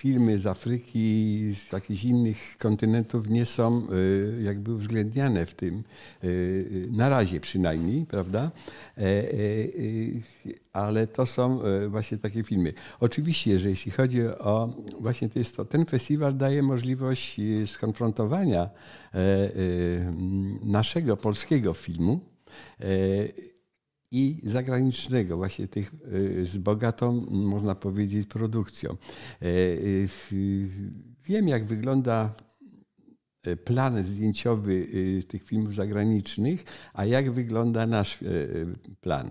filmy 0.00 0.38
z 0.38 0.46
Afryki, 0.46 1.54
z 1.54 1.72
jakichś 1.72 2.04
innych 2.04 2.38
kontynentów 2.58 3.28
nie 3.28 3.46
są 3.46 3.86
y, 3.92 4.42
jakby 4.42 4.74
uwzględniane 4.74 5.46
w 5.46 5.54
tym, 5.54 5.84
y, 6.24 6.88
na 6.92 7.08
razie 7.08 7.40
przynajmniej, 7.40 8.06
prawda? 8.06 8.50
E, 8.98 9.02
e, 9.02 9.04
y, 9.04 10.22
ale 10.72 11.06
to 11.06 11.26
są 11.26 11.60
właśnie 11.88 12.18
takie 12.18 12.44
filmy. 12.44 12.72
Oczywiście, 13.00 13.58
że 13.58 13.70
jeśli 13.70 13.92
chodzi 13.92 14.22
o 14.26 14.68
właśnie 15.00 15.28
to 15.28 15.38
jest 15.38 15.56
to, 15.56 15.64
ten 15.64 15.86
festiwal 15.86 16.36
daje 16.36 16.62
możliwość 16.62 17.40
skonfrontowania 17.66 18.62
e, 18.62 18.70
naszego 20.62 21.16
polskiego 21.16 21.74
filmu 21.74 22.20
i 24.10 24.40
zagranicznego, 24.44 25.36
właśnie 25.36 25.68
tych 25.68 25.94
y, 26.12 26.46
z 26.46 26.58
bogatą, 26.58 27.26
można 27.30 27.74
powiedzieć, 27.74 28.26
produkcją. 28.28 28.90
E, 29.42 29.46
y, 29.46 30.08
wiem, 31.24 31.48
jak 31.48 31.64
wygląda 31.64 32.34
e, 33.42 33.56
plan 33.56 34.04
zdjęciowy 34.04 34.72
y, 34.72 35.22
tych 35.28 35.44
filmów 35.44 35.74
zagranicznych, 35.74 36.64
a 36.94 37.04
jak 37.04 37.30
wygląda 37.30 37.86
nasz 37.86 38.22
e, 38.22 38.26
plan. 39.00 39.30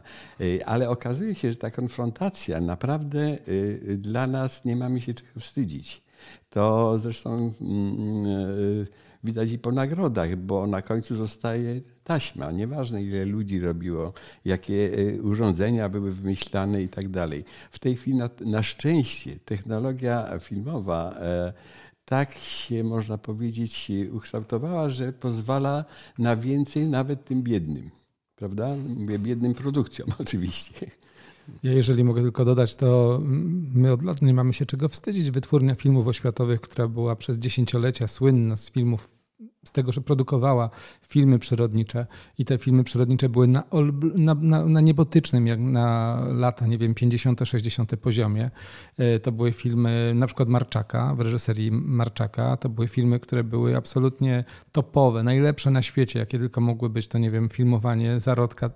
Ale 0.65 0.89
okazuje 0.89 1.35
się, 1.35 1.51
że 1.51 1.57
ta 1.57 1.71
konfrontacja 1.71 2.61
naprawdę 2.61 3.37
dla 3.97 4.27
nas 4.27 4.65
nie 4.65 4.75
mamy 4.75 5.01
się 5.01 5.13
czego 5.13 5.39
wstydzić. 5.39 6.03
To 6.49 6.97
zresztą 6.97 7.53
mm, 7.61 8.25
widać 9.23 9.51
i 9.51 9.59
po 9.59 9.71
nagrodach, 9.71 10.35
bo 10.35 10.67
na 10.67 10.81
końcu 10.81 11.15
zostaje 11.15 11.81
taśma. 12.09 12.51
Nieważne 12.51 13.03
ile 13.03 13.25
ludzi 13.25 13.59
robiło, 13.59 14.13
jakie 14.45 14.91
e, 14.93 15.21
urządzenia 15.21 15.89
były 15.89 16.11
wymyślane 16.11 16.83
i 16.83 16.89
tak 16.89 17.07
dalej. 17.07 17.43
W 17.71 17.79
tej 17.79 17.95
chwili 17.95 18.17
na, 18.17 18.29
na 18.45 18.63
szczęście 18.63 19.39
technologia 19.45 20.39
filmowa 20.39 21.13
e, 21.13 21.53
tak 22.05 22.31
się, 22.31 22.83
można 22.83 23.17
powiedzieć, 23.17 23.91
ukształtowała, 24.11 24.89
że 24.89 25.13
pozwala 25.13 25.85
na 26.17 26.35
więcej 26.35 26.87
nawet 26.87 27.25
tym 27.25 27.43
biednym. 27.43 27.91
Prawda? 28.35 28.75
Mówię 28.97 29.19
biednym 29.19 29.53
produkcjom 29.53 30.09
oczywiście. 30.23 30.91
Ja 31.63 31.71
jeżeli 31.73 32.03
mogę 32.03 32.21
tylko 32.21 32.45
dodać, 32.45 32.75
to 32.75 33.19
my 33.73 33.91
od 33.91 34.03
lat 34.03 34.21
nie 34.21 34.33
mamy 34.33 34.53
się 34.53 34.65
czego 34.65 34.89
wstydzić. 34.89 35.31
Wytwórnia 35.31 35.75
filmów 35.75 36.07
oświatowych, 36.07 36.61
która 36.61 36.87
była 36.87 37.15
przez 37.15 37.37
dziesięciolecia 37.37 38.07
słynna 38.07 38.57
z 38.57 38.71
filmów 38.71 39.18
z 39.69 39.71
tego, 39.71 39.91
że 39.91 40.01
produkowała 40.01 40.69
filmy 41.01 41.39
przyrodnicze 41.39 42.07
i 42.37 42.45
te 42.45 42.57
filmy 42.57 42.83
przyrodnicze 42.83 43.29
były 43.29 43.47
na, 43.47 43.63
na, 44.15 44.35
na, 44.35 44.65
na 44.65 44.81
niebotycznym, 44.81 45.47
jak 45.47 45.59
na 45.59 46.19
lata, 46.31 46.67
nie 46.67 46.77
wiem, 46.77 46.93
50., 46.93 47.39
60. 47.43 47.95
poziomie. 47.95 48.51
E, 48.97 49.19
to 49.19 49.31
były 49.31 49.51
filmy 49.51 50.13
na 50.15 50.27
przykład 50.27 50.49
Marczaka, 50.49 51.15
w 51.15 51.19
reżyserii 51.19 51.71
Marczaka. 51.71 52.57
To 52.57 52.69
były 52.69 52.87
filmy, 52.87 53.19
które 53.19 53.43
były 53.43 53.77
absolutnie 53.77 54.43
topowe, 54.71 55.23
najlepsze 55.23 55.71
na 55.71 55.81
świecie, 55.81 56.19
jakie 56.19 56.39
tylko 56.39 56.61
mogły 56.61 56.89
być. 56.89 57.07
To 57.07 57.17
nie 57.17 57.31
wiem, 57.31 57.49
filmowanie 57.49 58.19
zarodka 58.19 58.69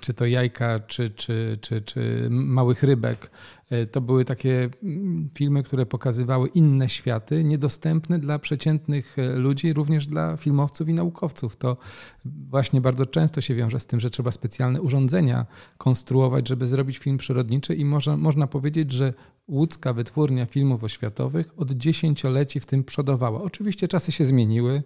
czy 0.00 0.14
to 0.14 0.26
jajka, 0.26 0.80
czy, 0.80 1.10
czy, 1.10 1.58
czy, 1.60 1.80
czy 1.80 2.28
małych 2.30 2.82
rybek. 2.82 3.30
E, 3.70 3.86
to 3.86 4.00
były 4.00 4.24
takie 4.24 4.68
mm, 4.82 5.30
filmy, 5.34 5.62
które 5.62 5.86
pokazywały 5.86 6.48
inne 6.48 6.88
światy, 6.88 7.44
niedostępne 7.44 8.18
dla 8.18 8.38
przeciętnych 8.38 9.18
e, 9.18 9.36
ludzi, 9.36 9.72
również 9.72 10.06
dla 10.06 10.36
filmowców 10.36 10.88
i 10.88 10.94
naukowców. 10.94 11.56
To 11.56 11.76
właśnie 12.24 12.80
bardzo 12.80 13.06
często 13.06 13.40
się 13.40 13.54
wiąże 13.54 13.80
z 13.80 13.86
tym, 13.86 14.00
że 14.00 14.10
trzeba 14.10 14.30
specjalne 14.30 14.82
urządzenia 14.82 15.46
konstruować, 15.78 16.48
żeby 16.48 16.66
zrobić 16.66 16.98
film 16.98 17.16
przyrodniczy 17.16 17.74
i 17.74 17.84
można, 17.84 18.16
można 18.16 18.46
powiedzieć, 18.46 18.92
że 18.92 19.14
łódzka 19.48 19.92
wytwórnia 19.92 20.46
filmów 20.46 20.84
oświatowych 20.84 21.54
od 21.56 21.72
dziesięcioleci 21.72 22.60
w 22.60 22.66
tym 22.66 22.84
przodowała. 22.84 23.42
Oczywiście 23.42 23.88
czasy 23.88 24.12
się 24.12 24.24
zmieniły, 24.24 24.74
e, 24.74 24.82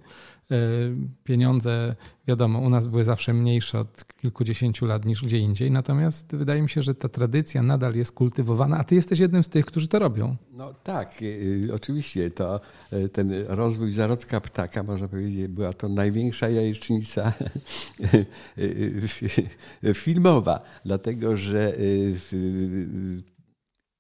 pieniądze, 1.24 1.96
wiadomo, 2.28 2.58
u 2.58 2.70
nas 2.70 2.86
były 2.86 3.04
zawsze 3.04 3.34
mniejsze 3.34 3.80
od 3.80 4.04
kilkudziesięciu 4.20 4.86
lat 4.86 5.04
niż 5.04 5.24
gdzie 5.24 5.38
indziej, 5.38 5.70
natomiast 5.70 6.36
wydaje 6.36 6.62
mi 6.62 6.68
się, 6.68 6.82
że 6.82 6.94
ta 6.94 7.08
tradycja 7.08 7.62
nadal 7.62 7.94
jest 7.94 8.12
kultywowana, 8.12 8.78
a 8.78 8.84
ty 8.84 8.94
jesteś 8.94 9.18
jednym 9.18 9.42
z 9.42 9.48
tych, 9.48 9.66
którzy 9.66 9.88
to 9.88 9.98
robią. 9.98 10.36
No 10.52 10.74
tak, 10.74 11.22
y, 11.22 11.70
oczywiście 11.74 12.30
to 12.30 12.60
y, 12.92 13.08
ten 13.08 13.32
rozwój 13.48 13.92
zarodka 13.92 14.40
ptaka, 14.40 14.82
można 14.82 15.08
powiedzieć, 15.08 15.48
była 15.48 15.72
to 15.72 15.88
największa 15.88 16.48
jajecznica 16.48 17.32
y, 19.84 19.94
filmowa, 19.94 20.60
dlatego 20.84 21.36
że 21.36 21.74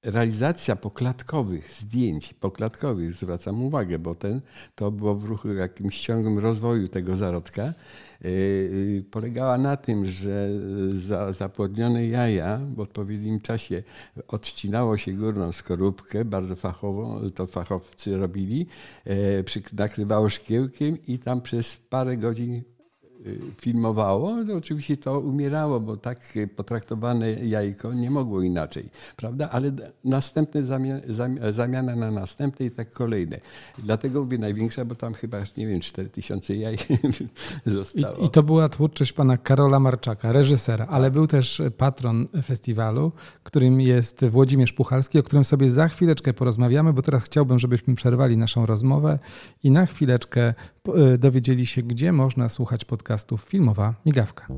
realizacja 0.02 0.76
poklatkowych 0.76 1.72
zdjęć, 1.72 2.34
poklatkowych, 2.34 3.14
zwracam 3.14 3.62
uwagę, 3.62 3.98
bo 3.98 4.14
ten, 4.14 4.40
to 4.74 4.90
było 4.90 5.14
w 5.14 5.24
ruchu 5.24 5.48
jakimś 5.48 6.00
ciągłym 6.00 6.38
rozwoju 6.38 6.88
tego 6.88 7.16
zarodka, 7.16 7.74
yy, 8.20 9.04
polegała 9.10 9.58
na 9.58 9.76
tym, 9.76 10.06
że 10.06 10.48
za 10.92 11.32
zapłodnione 11.32 12.06
jaja 12.06 12.60
w 12.74 12.80
odpowiednim 12.80 13.40
czasie 13.40 13.82
odcinało 14.28 14.98
się 14.98 15.12
górną 15.12 15.52
skorupkę, 15.52 16.24
bardzo 16.24 16.56
fachową, 16.56 17.30
to 17.30 17.46
fachowcy 17.46 18.16
robili, 18.16 18.66
yy, 19.06 19.44
nakrywało 19.72 20.28
szkiełkiem 20.28 20.98
i 21.06 21.18
tam 21.18 21.40
przez 21.40 21.76
parę 21.76 22.16
godzin 22.16 22.62
Y, 22.62 22.77
filmowało, 23.60 24.44
to 24.44 24.56
oczywiście 24.56 24.96
to 24.96 25.20
umierało, 25.20 25.80
bo 25.80 25.96
tak 25.96 26.18
potraktowane 26.56 27.32
jajko 27.32 27.94
nie 27.94 28.10
mogło 28.10 28.42
inaczej, 28.42 28.90
prawda? 29.16 29.50
Ale 29.50 29.72
następne 30.04 30.62
zamiana 31.50 31.96
na 31.96 32.10
następne 32.10 32.66
i 32.66 32.70
tak 32.70 32.90
kolejne. 32.90 33.40
Dlatego 33.78 34.22
mówię 34.24 34.38
największa, 34.38 34.84
bo 34.84 34.94
tam 34.94 35.14
chyba, 35.14 35.38
nie 35.56 35.66
wiem, 35.66 35.80
4000 35.80 36.56
jaj 36.56 36.78
zostało. 37.66 38.16
I, 38.16 38.24
I, 38.24 38.30
to 38.30 38.42
była 38.42 38.68
twórczość 38.68 39.12
pana 39.12 39.36
Karola 39.36 39.80
Marczaka, 39.80 40.32
reżysera, 40.32 40.86
ale 40.90 41.10
był 41.10 41.26
też 41.26 41.62
patron 41.76 42.28
festiwalu, 42.44 43.12
którym 43.42 43.80
jest 43.80 44.24
Włodzimierz 44.24 44.72
Puchalski, 44.72 45.18
o 45.18 45.22
którym 45.22 45.44
sobie 45.44 45.70
za 45.70 45.88
chwileczkę 45.88 46.34
porozmawiamy, 46.34 46.92
bo 46.92 47.02
teraz 47.02 47.24
chciałbym, 47.24 47.58
żebyśmy 47.58 47.94
przerwali 47.94 48.36
naszą 48.36 48.66
rozmowę 48.66 49.18
i 49.62 49.70
na 49.70 49.86
chwileczkę 49.86 50.54
dowiedzieli 51.18 51.66
się, 51.66 51.82
gdzie 51.82 52.12
można 52.12 52.48
słuchać 52.48 52.84
podcastów 52.84 53.42
Filmowa 53.42 53.94
Migawka. 54.06 54.48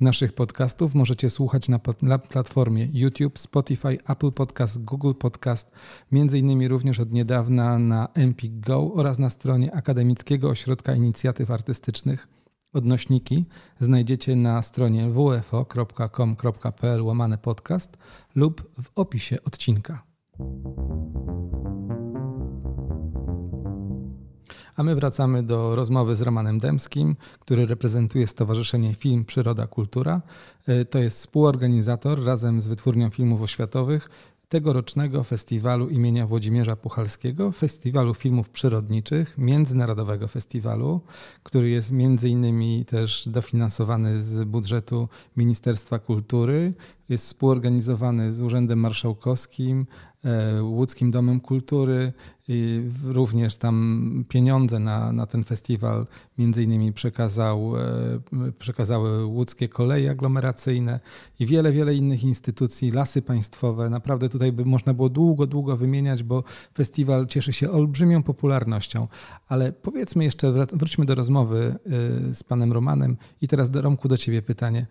Naszych 0.00 0.32
podcastów 0.32 0.94
możecie 0.94 1.30
słuchać 1.30 1.68
na, 1.68 1.80
na, 2.02 2.18
platformie 2.18 2.88
YouTube, 2.92 3.38
Spotify, 3.38 3.98
Apple 4.08 4.32
Podcast, 4.32 4.84
Google 4.84 5.12
Podcast, 5.12 5.70
między 6.12 6.38
innymi 6.38 6.68
również 6.68 7.00
od 7.00 7.12
niedawna 7.12 7.78
na 7.78 8.08
Empik 8.14 8.60
Go 8.60 8.92
oraz 8.94 9.18
na 9.18 9.30
stronie 9.30 9.74
Akademickiego 9.74 10.48
Ośrodka 10.48 10.94
Inicjatyw 10.94 11.50
Artystycznych. 11.50 12.28
Odnośniki 12.72 13.44
znajdziecie 13.80 14.36
na 14.36 14.62
stronie 14.62 15.10
wfo.com.pl 15.10 17.02
łamane 17.02 17.38
podcast 17.38 17.96
lub 18.34 18.70
w 18.82 18.90
opisie 18.94 19.42
odcinka. 19.44 20.05
A 24.76 24.82
my 24.82 24.94
wracamy 24.94 25.42
do 25.42 25.74
rozmowy 25.74 26.16
z 26.16 26.22
Romanem 26.22 26.58
Dębskim, 26.58 27.16
który 27.40 27.66
reprezentuje 27.66 28.26
Stowarzyszenie 28.26 28.94
Film 28.94 29.24
Przyroda 29.24 29.66
Kultura. 29.66 30.22
E, 30.66 30.84
to 30.84 30.98
jest 30.98 31.18
współorganizator 31.18 32.24
razem 32.24 32.60
z 32.60 32.66
Wytwórnią 32.66 33.10
Filmów 33.10 33.42
Oświatowych 33.42 34.10
tegorocznego 34.48 35.24
festiwalu 35.24 35.88
imienia 35.88 36.26
Włodzimierza 36.26 36.76
Puchalskiego, 36.76 37.52
festiwalu 37.52 38.14
filmów 38.14 38.48
przyrodniczych, 38.48 39.38
międzynarodowego 39.38 40.28
festiwalu, 40.28 41.00
który 41.42 41.70
jest 41.70 41.92
między 41.92 42.28
innymi 42.28 42.84
też 42.84 43.28
dofinansowany 43.28 44.22
z 44.22 44.44
budżetu 44.44 45.08
Ministerstwa 45.36 45.98
Kultury, 45.98 46.74
jest 47.08 47.26
współorganizowany 47.26 48.32
z 48.32 48.42
Urzędem 48.42 48.78
Marszałkowskim, 48.78 49.86
E, 50.26 50.62
Łódzkim 50.62 51.10
Domem 51.10 51.40
Kultury 51.40 52.12
również 53.04 53.56
tam 53.56 54.24
pieniądze 54.28 54.78
na, 54.78 55.12
na 55.12 55.26
ten 55.26 55.44
festiwal 55.44 56.06
między 56.38 56.62
innymi 56.62 56.92
przekazał, 56.92 57.72
e, 57.76 58.52
przekazały 58.58 59.24
łódzkie 59.24 59.68
koleje 59.68 60.10
aglomeracyjne 60.10 61.00
i 61.40 61.46
wiele, 61.46 61.72
wiele 61.72 61.94
innych 61.94 62.24
instytucji, 62.24 62.90
lasy 62.90 63.22
państwowe. 63.22 63.90
Naprawdę 63.90 64.28
tutaj 64.28 64.52
by 64.52 64.64
można 64.64 64.94
było 64.94 65.08
długo, 65.08 65.46
długo 65.46 65.76
wymieniać, 65.76 66.22
bo 66.22 66.44
festiwal 66.74 67.26
cieszy 67.26 67.52
się 67.52 67.70
olbrzymią 67.70 68.22
popularnością. 68.22 69.08
Ale 69.48 69.72
powiedzmy 69.72 70.24
jeszcze, 70.24 70.52
wróćmy 70.52 71.04
do 71.04 71.14
rozmowy 71.14 71.76
e, 72.30 72.34
z 72.34 72.44
panem 72.44 72.72
Romanem 72.72 73.16
i 73.40 73.48
teraz 73.48 73.70
do 73.70 73.82
Romku 73.82 74.08
do 74.08 74.16
ciebie 74.16 74.42
pytanie. 74.42 74.86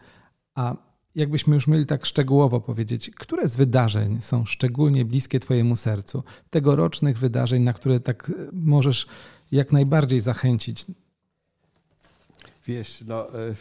A 0.56 0.95
jakbyśmy 1.16 1.56
już 1.56 1.68
mieli 1.68 1.86
tak 1.86 2.06
szczegółowo 2.06 2.62
powiedzieć, 2.62 3.12
które 3.16 3.48
z 3.48 3.56
wydarzeń 3.56 4.22
są 4.22 4.46
szczególnie 4.46 5.06
bliskie 5.06 5.40
Twojemu 5.40 5.76
sercu? 5.76 6.24
Tegorocznych 6.50 7.18
wydarzeń, 7.18 7.64
na 7.64 7.74
które 7.74 8.00
tak 8.00 8.30
e, 8.30 8.34
możesz 8.54 9.08
jak 9.52 9.72
najbardziej 9.72 10.20
zachęcić? 10.20 10.86
Wiesz, 12.68 13.04
no, 13.08 13.40
e, 13.40 13.50
e, 13.50 13.54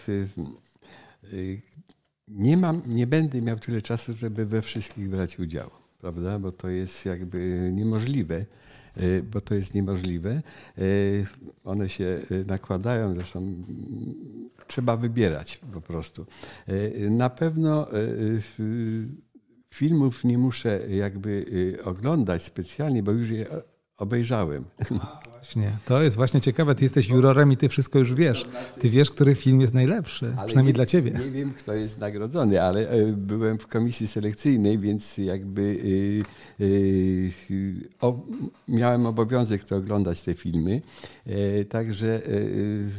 nie, 2.29 2.57
mam, 2.57 2.83
nie 2.87 3.07
będę 3.07 3.43
miał 3.43 3.59
tyle 3.59 3.83
czasu, 3.83 4.13
żeby 4.13 4.47
we 4.47 4.63
wszystkich 4.63 5.09
brać 5.09 5.39
udział, 5.39 5.71
prawda? 6.01 6.39
Bo 6.39 6.53
to 6.53 6.69
jest 6.69 7.07
jakby 7.07 7.71
niemożliwe 7.73 8.47
bo 9.33 9.41
to 9.41 9.55
jest 9.55 9.75
niemożliwe. 9.75 10.43
One 11.65 11.89
się 11.89 12.21
nakładają, 12.47 13.15
zresztą 13.15 13.55
trzeba 14.67 14.97
wybierać 14.97 15.61
po 15.73 15.81
prostu. 15.81 16.27
Na 17.11 17.31
pewno 17.31 17.87
filmów 19.71 20.25
nie 20.25 20.39
muszę 20.39 20.81
jakby 20.89 21.47
oglądać 21.85 22.45
specjalnie, 22.45 23.03
bo 23.03 23.13
już 23.13 23.31
je 23.31 23.47
obejrzałem. 23.99 24.65
A, 25.01 25.23
właśnie, 25.33 25.73
to 25.85 26.03
jest 26.03 26.17
właśnie 26.17 26.41
ciekawe. 26.41 26.75
Ty 26.75 26.85
jesteś 26.85 27.09
jurorem 27.09 27.53
i 27.53 27.57
ty 27.57 27.69
wszystko 27.69 27.99
już 27.99 28.15
wiesz. 28.15 28.47
Ty 28.81 28.91
wiesz, 28.91 29.11
który 29.11 29.35
film 29.35 29.61
jest 29.61 29.75
najlepszy, 29.75 30.35
ale 30.37 30.47
przynajmniej 30.47 30.73
nie, 30.73 30.77
dla 30.77 30.87
ciebie. 30.87 31.11
Nie 31.11 31.31
wiem, 31.31 31.53
kto 31.53 31.73
jest 31.73 31.99
nagrodzony, 31.99 32.63
ale 32.63 32.89
byłem 33.17 33.59
w 33.59 33.67
komisji 33.67 34.09
selekcyjnej, 34.09 34.79
więc 34.79 35.19
jakby 35.19 35.63
y, 36.61 36.65
y, 37.51 37.89
o, 38.01 38.21
miałem 38.69 39.07
obowiązek 39.07 39.65
to 39.65 39.77
oglądać 39.77 40.23
te 40.23 40.35
filmy. 40.35 40.83
Także 41.69 42.29
y, 42.29 42.91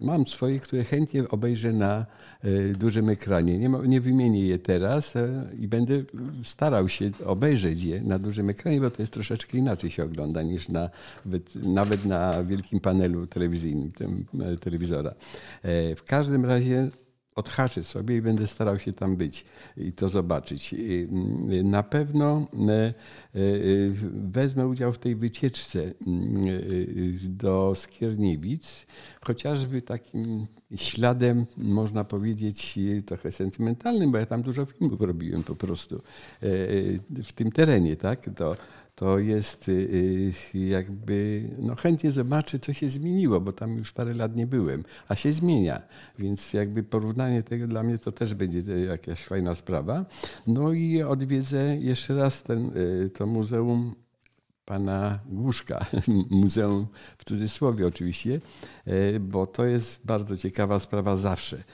Mam 0.00 0.26
swoje, 0.26 0.60
które 0.60 0.84
chętnie 0.84 1.28
obejrzę 1.28 1.72
na 1.72 2.06
e, 2.44 2.74
dużym 2.74 3.08
ekranie. 3.08 3.58
Nie, 3.58 3.68
nie 3.68 4.00
wymienię 4.00 4.46
je 4.46 4.58
teraz 4.58 5.16
e, 5.16 5.46
i 5.58 5.68
będę 5.68 6.02
starał 6.44 6.88
się 6.88 7.10
obejrzeć 7.26 7.82
je 7.82 8.02
na 8.02 8.18
dużym 8.18 8.50
ekranie, 8.50 8.80
bo 8.80 8.90
to 8.90 9.02
jest 9.02 9.12
troszeczkę 9.12 9.58
inaczej 9.58 9.90
się 9.90 10.04
ogląda 10.04 10.42
niż 10.42 10.68
na, 10.68 10.90
nawet 11.54 12.04
na 12.04 12.44
wielkim 12.44 12.80
panelu 12.80 13.26
telewizyjnym 13.26 13.92
e, 14.40 14.56
telewizora. 14.56 15.14
W 15.96 16.02
każdym 16.06 16.44
razie 16.44 16.90
odhaczę 17.36 17.84
sobie 17.84 18.16
i 18.16 18.22
będę 18.22 18.46
starał 18.46 18.78
się 18.78 18.92
tam 18.92 19.16
być 19.16 19.44
i 19.76 19.92
to 19.92 20.08
zobaczyć. 20.08 20.74
Mm, 20.74 21.70
na 21.70 21.82
pewno 21.82 22.48
e, 22.68 22.72
e, 22.84 22.92
wezmę 24.12 24.66
udział 24.66 24.92
w 24.92 24.98
tej 24.98 25.16
wycieczce 25.16 25.82
mm, 25.82 26.46
e, 26.46 27.28
do 27.28 27.72
Skierniewic, 27.74 28.86
chociażby 29.20 29.82
takim 29.82 30.46
śladem, 30.76 31.46
można 31.56 32.04
powiedzieć, 32.04 32.78
trochę 33.06 33.32
sentymentalnym, 33.32 34.12
bo 34.12 34.18
ja 34.18 34.26
tam 34.26 34.42
dużo 34.42 34.64
filmów 34.64 35.00
robiłem 35.00 35.42
po 35.42 35.54
prostu 35.56 36.02
w 37.24 37.32
tym 37.34 37.52
terenie, 37.52 37.96
tak? 37.96 38.30
To, 38.36 38.54
to 39.00 39.18
jest 39.18 39.68
y, 39.68 39.72
y, 40.54 40.58
jakby, 40.58 41.48
no 41.58 41.74
chętnie 41.74 42.10
zobaczę, 42.10 42.58
co 42.58 42.72
się 42.72 42.88
zmieniło, 42.88 43.40
bo 43.40 43.52
tam 43.52 43.76
już 43.76 43.92
parę 43.92 44.14
lat 44.14 44.36
nie 44.36 44.46
byłem, 44.46 44.84
a 45.08 45.16
się 45.16 45.32
zmienia, 45.32 45.82
więc 46.18 46.52
jakby 46.52 46.82
porównanie 46.82 47.42
tego 47.42 47.66
dla 47.66 47.82
mnie 47.82 47.98
to 47.98 48.12
też 48.12 48.34
będzie 48.34 48.72
y, 48.72 48.80
jakaś 48.80 49.24
fajna 49.24 49.54
sprawa. 49.54 50.04
No 50.46 50.72
i 50.72 51.02
odwiedzę 51.02 51.76
jeszcze 51.76 52.14
raz 52.14 52.42
ten, 52.42 52.72
to 53.14 53.26
Muzeum 53.26 53.94
pana 54.64 55.18
Głuszka, 55.26 55.86
muzeum 56.30 56.86
w 57.18 57.24
cudzysłowie 57.24 57.86
oczywiście, 57.86 58.40
bo 59.20 59.46
to 59.46 59.64
jest 59.64 60.06
bardzo 60.06 60.36
ciekawa 60.36 60.78
sprawa 60.78 61.16
zawsze. 61.16 61.64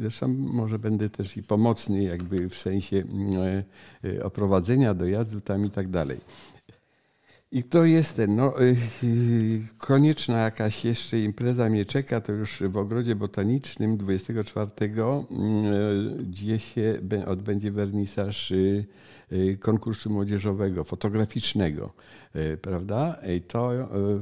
Zresztą 0.00 0.28
może 0.28 0.78
będę 0.78 1.10
też 1.10 1.36
i 1.36 1.42
pomocny 1.42 2.02
jakby 2.02 2.48
w 2.48 2.58
sensie 2.58 2.96
mm, 2.96 3.62
oprowadzenia 4.22 4.94
dojazdu 4.94 5.40
tam 5.40 5.66
i 5.66 5.70
tak 5.70 5.88
dalej. 5.88 6.20
I 7.54 7.62
to 7.64 7.84
jest 7.84 8.16
ten, 8.16 8.36
no, 8.36 8.54
konieczna 9.78 10.38
jakaś 10.38 10.84
jeszcze 10.84 11.20
impreza 11.20 11.68
mnie 11.68 11.86
czeka, 11.86 12.20
to 12.20 12.32
już 12.32 12.62
w 12.62 12.76
ogrodzie 12.76 13.16
botanicznym 13.16 13.96
24 13.96 14.70
gdzie 16.18 16.58
się 16.58 16.98
odbędzie 17.26 17.70
wernisaż 17.70 18.50
y, 18.50 18.86
konkursu 19.60 20.10
młodzieżowego, 20.10 20.84
fotograficznego, 20.84 21.92
prawda? 22.62 23.16
I 23.36 23.40
to, 23.40 23.70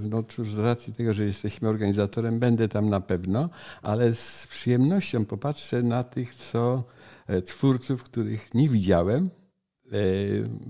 no 0.03 0.25
z 0.45 0.59
racji 0.59 0.95
tego, 0.95 1.15
że 1.15 1.25
jesteśmy 1.25 1.69
organizatorem, 1.69 2.41
będę 2.41 2.69
tam 2.69 2.89
na 2.89 3.01
pewno, 3.01 3.49
ale 3.83 4.15
z 4.15 4.47
przyjemnością 4.47 5.25
popatrzę 5.25 5.83
na 5.83 6.03
tych, 6.03 6.35
co 6.35 6.85
e, 7.27 7.43
twórców, 7.43 8.03
których 8.03 8.55
nie 8.55 8.69
widziałem, 8.69 9.31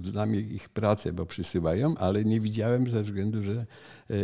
znam 0.05 0.35
ich 0.35 0.69
pracę, 0.69 1.13
bo 1.13 1.27
przysyłają, 1.27 1.97
ale 1.97 2.25
nie 2.25 2.41
widziałem 2.41 2.89
ze 2.89 3.03
względu, 3.03 3.43
że, 3.43 3.53
e, 3.53 4.15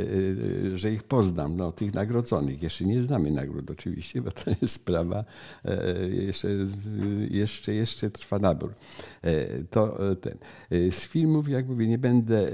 e, 0.72 0.76
że 0.78 0.92
ich 0.92 1.02
poznam. 1.02 1.56
No, 1.56 1.72
tych 1.72 1.94
nagrodzonych. 1.94 2.62
Jeszcze 2.62 2.84
nie 2.84 3.02
znamy 3.02 3.30
nagród 3.30 3.70
oczywiście, 3.70 4.22
bo 4.22 4.30
to 4.30 4.50
jest 4.62 4.74
sprawa, 4.74 5.24
jeszcze, 6.10 6.48
jeszcze, 7.30 7.74
jeszcze 7.74 8.10
trwa 8.10 8.38
nabór. 8.38 8.74
To 9.70 9.98
ten. 10.20 10.38
Z 10.70 11.06
filmów, 11.06 11.48
jak 11.48 11.68
mówię, 11.68 11.86
nie 11.86 11.98
będę, 11.98 12.50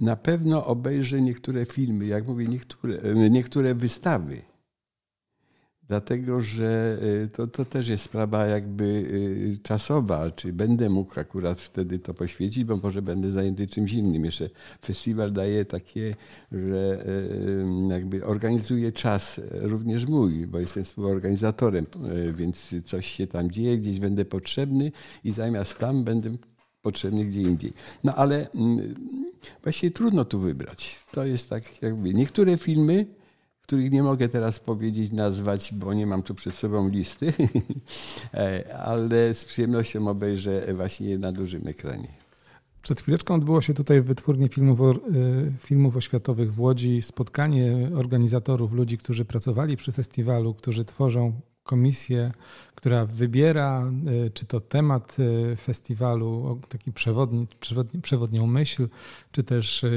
na 0.00 0.16
pewno 0.16 0.66
obejrzę 0.66 1.22
niektóre 1.22 1.66
filmy, 1.66 2.06
jak 2.06 2.26
mówię, 2.26 2.46
niektóre, 2.46 3.14
niektóre 3.30 3.74
wystawy 3.74 4.49
dlatego 5.90 6.42
że 6.42 6.98
y, 7.02 7.28
to, 7.28 7.46
to 7.46 7.64
też 7.64 7.88
jest 7.88 8.04
sprawa 8.04 8.46
jakby 8.46 8.84
y, 8.84 9.58
czasowa, 9.62 10.30
czy 10.30 10.52
będę 10.52 10.88
mógł 10.88 11.20
akurat 11.20 11.60
wtedy 11.60 11.98
to 11.98 12.14
poświęcić, 12.14 12.64
bo 12.64 12.76
może 12.76 13.02
będę 13.02 13.30
zajęty 13.30 13.66
czymś 13.66 13.92
innym. 13.92 14.24
Jeszcze 14.24 14.50
festiwal 14.82 15.32
daje 15.32 15.64
takie, 15.64 16.16
że 16.52 17.06
y, 17.08 17.64
jakby 17.88 18.24
organizuje 18.24 18.92
czas 18.92 19.40
również 19.50 20.06
mój, 20.06 20.46
bo 20.46 20.58
jestem 20.58 20.84
współorganizatorem, 20.84 21.86
więc 22.34 22.74
coś 22.84 23.06
się 23.06 23.26
tam 23.26 23.50
dzieje, 23.50 23.78
gdzieś 23.78 24.00
będę 24.00 24.24
potrzebny 24.24 24.92
i 25.24 25.32
zamiast 25.32 25.78
tam 25.78 26.04
będę 26.04 26.36
potrzebny 26.82 27.24
gdzie 27.24 27.42
indziej. 27.42 27.72
No 28.04 28.14
ale 28.14 28.50
mm, 28.50 28.94
właściwie 29.62 29.90
trudno 29.90 30.24
tu 30.24 30.40
wybrać. 30.40 31.00
To 31.12 31.24
jest 31.24 31.50
tak 31.50 31.82
jakby, 31.82 32.14
niektóre 32.14 32.58
filmy 32.58 33.19
których 33.70 33.90
nie 33.90 34.02
mogę 34.02 34.28
teraz 34.28 34.60
powiedzieć, 34.60 35.12
nazwać, 35.12 35.74
bo 35.74 35.94
nie 35.94 36.06
mam 36.06 36.22
tu 36.22 36.34
przed 36.34 36.54
sobą 36.54 36.88
listy, 36.88 37.32
e, 38.34 38.76
ale 38.78 39.34
z 39.34 39.44
przyjemnością 39.44 40.08
obejrzę 40.08 40.74
właśnie 40.74 41.18
na 41.18 41.32
dużym 41.32 41.66
ekranie. 41.66 42.08
Przed 42.82 43.00
chwileczką 43.00 43.34
odbyło 43.34 43.60
się 43.60 43.74
tutaj 43.74 44.00
w 44.00 44.04
Wytwórni 44.04 44.48
Filmów, 44.48 44.80
e, 44.80 44.94
Filmów 45.58 45.96
Oświatowych 45.96 46.54
w 46.54 46.60
Łodzi 46.60 47.02
spotkanie 47.02 47.90
organizatorów, 47.96 48.72
ludzi, 48.72 48.98
którzy 48.98 49.24
pracowali 49.24 49.76
przy 49.76 49.92
festiwalu, 49.92 50.54
którzy 50.54 50.84
tworzą 50.84 51.32
komisję, 51.70 52.32
która 52.74 53.06
wybiera 53.06 53.92
e, 54.26 54.30
czy 54.30 54.46
to 54.46 54.60
temat 54.60 55.16
e, 55.52 55.56
festiwalu, 55.56 56.60
taki 56.68 56.92
przewodni, 56.92 57.46
przewodni, 57.60 58.00
przewodnią 58.00 58.46
myśl, 58.46 58.88
czy 59.32 59.42
też 59.42 59.84
e, 59.84 59.90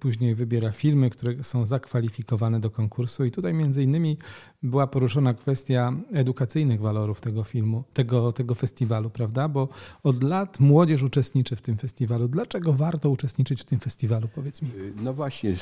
później 0.00 0.34
wybiera 0.34 0.72
filmy, 0.72 1.10
które 1.10 1.44
są 1.44 1.66
zakwalifikowane 1.66 2.60
do 2.60 2.70
konkursu. 2.70 3.24
I 3.24 3.30
tutaj 3.30 3.54
między 3.54 3.82
innymi 3.82 4.16
była 4.62 4.86
poruszona 4.86 5.34
kwestia 5.34 5.92
edukacyjnych 6.12 6.80
walorów 6.80 7.20
tego 7.20 7.44
filmu, 7.44 7.84
tego, 7.92 8.32
tego 8.32 8.54
festiwalu, 8.54 9.10
prawda? 9.10 9.48
Bo 9.48 9.68
od 10.02 10.22
lat 10.22 10.60
młodzież 10.60 11.02
uczestniczy 11.02 11.56
w 11.56 11.62
tym 11.62 11.76
festiwalu. 11.76 12.28
Dlaczego 12.28 12.72
warto 12.72 13.10
uczestniczyć 13.10 13.60
w 13.60 13.64
tym 13.64 13.80
festiwalu, 13.80 14.28
powiedz 14.34 14.62
mi? 14.62 14.70
No 15.02 15.14
właśnie, 15.14 15.54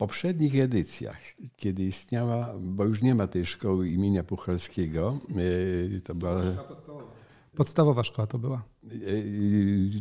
poprzednich 0.00 0.58
edycjach, 0.58 1.20
kiedy 1.56 1.82
istniała, 1.84 2.54
bo 2.60 2.84
już 2.84 3.02
nie 3.02 3.14
ma 3.14 3.26
tej 3.26 3.46
szkoły 3.46 3.88
imienia 3.88 4.24
Puchalskiego, 4.24 5.18
e, 5.96 6.00
to 6.00 6.14
była. 6.14 6.42
Podstawowa 7.56 8.04
szkoła 8.04 8.26
to 8.26 8.38
była. 8.38 8.62
E, 8.84 8.88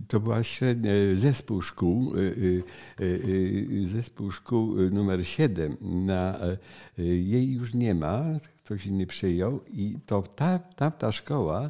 to 0.08 0.20
była 0.20 0.44
średnia, 0.44 0.92
zespół 1.16 1.62
szkół, 1.62 2.14
e, 2.16 3.88
zespół 3.88 4.32
szkół 4.32 4.76
numer 4.92 5.28
7. 5.28 5.78
Na, 5.82 6.40
jej 6.98 7.52
już 7.52 7.74
nie 7.74 7.96
ma, 7.96 8.24
ktoś 8.64 8.86
inny 8.86 9.06
przyjął 9.08 9.60
i 9.68 9.98
to 10.06 10.22
ta, 10.22 10.60
ta, 10.60 10.92
ta 10.92 11.12
szkoła 11.12 11.70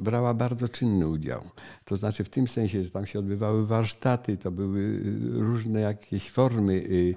brała 0.00 0.34
bardzo 0.34 0.68
czynny 0.68 1.08
udział. 1.08 1.42
To 1.84 1.96
znaczy 1.96 2.24
w 2.24 2.28
tym 2.28 2.48
sensie, 2.48 2.84
że 2.84 2.90
tam 2.90 3.06
się 3.06 3.18
odbywały 3.18 3.66
warsztaty, 3.66 4.36
to 4.36 4.50
były 4.50 4.80
y, 4.80 5.02
różne 5.32 5.80
jakieś 5.80 6.30
formy, 6.30 6.74
y, 6.74 7.14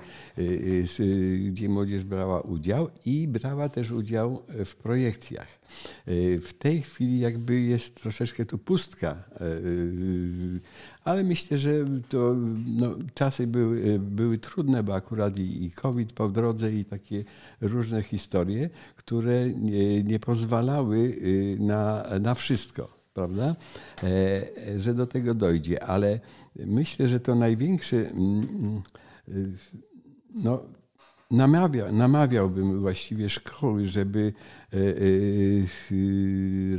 y, 1.00 1.38
gdzie 1.52 1.70
młodzież 1.70 2.04
brała 2.04 2.42
udział 2.42 2.90
i 3.06 3.28
brała 3.28 3.70
też 3.70 3.92
udział 3.92 4.44
w 4.66 4.76
projekcjach. 4.76 5.48
W 6.42 6.50
tej 6.60 6.82
chwili 6.82 7.20
jakby 7.20 7.62
jest 7.62 7.96
troszeczkę 7.96 8.46
tu 8.46 8.58
pustka, 8.58 9.24
ale 11.04 11.24
myślę, 11.24 11.58
że 11.58 11.72
to 12.10 12.36
no, 12.66 12.96
czasy 13.14 13.48
były, 13.48 14.00
były 14.00 14.38
trudne, 14.38 14.84
bo 14.84 14.96
akurat 14.96 15.40
i, 15.40 15.72
COVID 15.72 16.14
po 16.14 16.30
drodze 16.30 16.74
i 16.74 16.86
takie 16.86 17.24
różne 17.62 18.04
historie, 18.04 18.70
które 18.96 19.50
nie, 19.50 20.04
nie 20.04 20.20
pozwalały 20.20 21.16
na, 21.60 22.06
na 22.20 22.35
wszystko 22.36 23.06
prawda? 23.16 23.56
E, 24.04 24.80
że 24.80 24.94
do 24.94 25.08
tego 25.08 25.34
dojdzie, 25.34 25.84
ale 25.84 26.20
myślę, 26.56 27.08
że 27.08 27.20
to 27.20 27.36
największy. 27.36 28.10
Mm, 28.10 28.82
mm, 29.28 29.58
no, 30.36 30.64
namawia, 31.32 31.92
namawiałbym 31.92 32.80
właściwie 32.80 33.30
szkoły, 33.30 33.86
żeby 33.86 34.34
e, 34.74 34.78
e, 34.78 34.82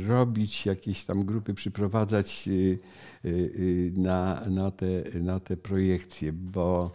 robić 0.07 0.65
jakieś 0.65 1.05
tam 1.05 1.25
grupy, 1.25 1.53
przyprowadzać 1.53 2.49
na, 3.95 4.43
na, 4.49 4.71
te, 4.71 5.03
na 5.21 5.39
te 5.39 5.57
projekcje, 5.57 6.33
bo 6.33 6.91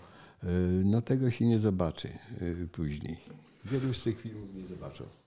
no, 0.85 1.01
tego 1.01 1.31
się 1.31 1.47
nie 1.47 1.59
zobaczy 1.59 2.09
później. 2.73 3.17
Wielu 3.65 3.95
z 3.95 4.03
tych 4.03 4.21
filmów 4.21 4.55
nie 4.55 4.67
zobaczą. 4.67 5.22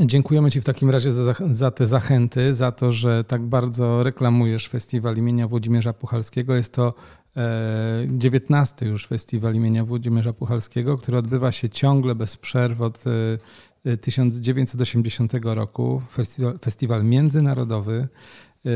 Dziękujemy 0.00 0.50
Ci 0.50 0.60
w 0.60 0.64
takim 0.64 0.90
razie 0.90 1.12
za, 1.12 1.34
za, 1.50 1.70
te 1.70 1.86
zachęty, 1.86 2.54
za 2.54 2.72
to, 2.72 2.92
że 2.92 3.24
tak 3.24 3.42
bardzo 3.42 4.02
reklamujesz 4.02 4.68
festiwal 4.68 5.16
imienia 5.16 5.48
Włodzimierza 5.48 5.92
Puchalskiego. 5.92 6.54
Jest 6.54 6.74
to 6.74 6.94
e, 7.36 8.06
19 8.08 8.86
już 8.86 9.06
festiwal 9.06 9.54
imienia 9.54 9.84
Włodzimierza 9.84 10.32
Puchalskiego, 10.32 10.98
który 10.98 11.18
odbywa 11.18 11.52
się 11.52 11.68
ciągle 11.68 12.14
bez 12.14 12.36
przerw 12.36 12.80
od 12.80 13.04
e, 13.86 13.96
1980 13.96 15.32
roku. 15.42 16.02
Festiwal, 16.12 16.58
festiwal 16.58 17.04
międzynarodowy. 17.04 18.08
E, 18.66 18.68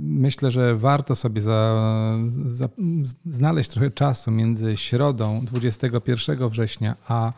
myślę, 0.00 0.50
że 0.50 0.76
warto 0.76 1.14
sobie 1.14 1.40
za, 1.40 2.18
za, 2.46 2.68
znaleźć 3.24 3.70
trochę 3.70 3.90
czasu 3.90 4.30
między 4.30 4.76
środą 4.76 5.40
21 5.44 6.48
września 6.48 6.96
a 7.08 7.32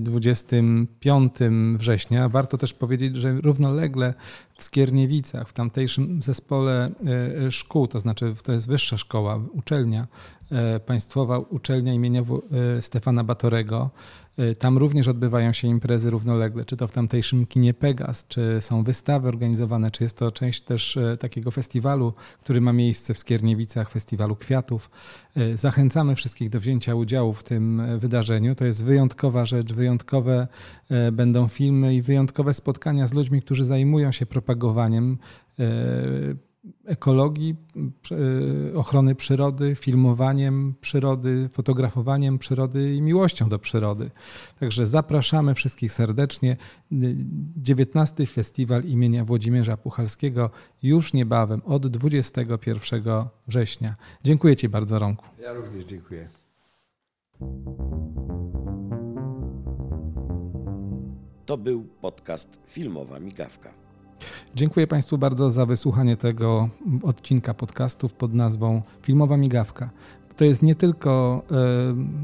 25 0.00 1.34
września. 1.76 2.28
Warto 2.28 2.58
też 2.58 2.74
powiedzieć, 2.74 3.16
że 3.16 3.32
równolegle 3.40 4.14
w 4.54 4.62
Skierniewicach, 4.62 5.48
w 5.48 5.52
tamtejszym 5.52 6.22
zespole 6.22 6.90
e, 7.46 7.50
szkół, 7.50 7.86
to 7.88 8.00
znaczy 8.00 8.34
to 8.42 8.52
jest 8.52 8.68
wyższa 8.68 8.98
szkoła, 8.98 9.40
uczelnia, 9.52 10.06
e, 10.50 10.80
państwowa 10.80 11.38
uczelnia 11.38 11.94
imienia 11.94 12.22
e, 12.78 12.82
Stefana 12.82 13.24
Batorego, 13.24 13.90
tam 14.58 14.78
również 14.78 15.08
odbywają 15.08 15.52
się 15.52 15.68
imprezy 15.68 16.10
równolegle, 16.10 16.64
czy 16.64 16.76
to 16.76 16.86
w 16.86 16.92
tamtejszym 16.92 17.46
kinie 17.46 17.74
Pegas, 17.74 18.26
czy 18.28 18.60
są 18.60 18.84
wystawy 18.84 19.28
organizowane, 19.28 19.90
czy 19.90 20.04
jest 20.04 20.18
to 20.18 20.32
część 20.32 20.60
też 20.60 20.96
y, 20.96 21.16
takiego 21.20 21.50
festiwalu, 21.50 22.12
który 22.40 22.60
ma 22.60 22.72
miejsce 22.72 23.14
w 23.14 23.18
Skierniewicach, 23.18 23.90
festiwalu 23.90 24.36
kwiatów. 24.36 24.90
Y, 25.36 25.56
zachęcamy 25.56 26.14
wszystkich 26.14 26.50
do 26.50 26.60
wzięcia 26.60 26.94
udziału 26.94 27.32
w 27.32 27.44
tym 27.44 27.82
wydarzeniu. 27.98 28.54
To 28.54 28.64
jest 28.64 28.84
wyjątkowa 28.84 29.44
rzecz, 29.44 29.72
wyjątkowe 29.72 30.48
będą 31.12 31.48
filmy 31.48 31.94
i 31.94 32.02
wyjątkowe 32.02 32.54
spotkania 32.54 33.06
z 33.06 33.14
ludźmi, 33.14 33.42
którzy 33.42 33.64
zajmują 33.64 34.12
się 34.12 34.26
propagowaniem 34.26 35.18
ekologii, 36.84 37.56
ochrony 38.74 39.14
przyrody, 39.14 39.74
filmowaniem 39.74 40.74
przyrody, 40.80 41.48
fotografowaniem 41.52 42.38
przyrody 42.38 42.94
i 42.94 43.02
miłością 43.02 43.48
do 43.48 43.58
przyrody. 43.58 44.10
Także 44.60 44.86
zapraszamy 44.86 45.54
wszystkich 45.54 45.92
serdecznie. 45.92 46.56
19. 47.56 48.26
Festiwal 48.26 48.82
imienia 48.82 49.24
Włodzimierza 49.24 49.76
Puchalskiego 49.76 50.50
już 50.82 51.12
niebawem 51.12 51.62
od 51.64 51.86
21 51.86 53.02
września. 53.48 53.96
Dziękuję 54.24 54.56
Ci 54.56 54.68
bardzo, 54.68 54.98
Romku. 54.98 55.24
Ja 55.42 55.52
również 55.52 55.84
dziękuję. 55.84 56.28
To 61.46 61.58
był 61.58 61.84
podcast 62.00 62.58
Filmowa 62.66 63.20
Migawka. 63.20 63.85
Dziękuję 64.54 64.86
Państwu 64.86 65.18
bardzo 65.18 65.50
za 65.50 65.66
wysłuchanie 65.66 66.16
tego 66.16 66.68
odcinka 67.02 67.54
podcastów 67.54 68.14
pod 68.14 68.34
nazwą 68.34 68.82
Filmowa 69.02 69.36
Migawka. 69.36 69.90
To 70.36 70.44
jest 70.44 70.62
nie 70.62 70.74
tylko 70.74 71.42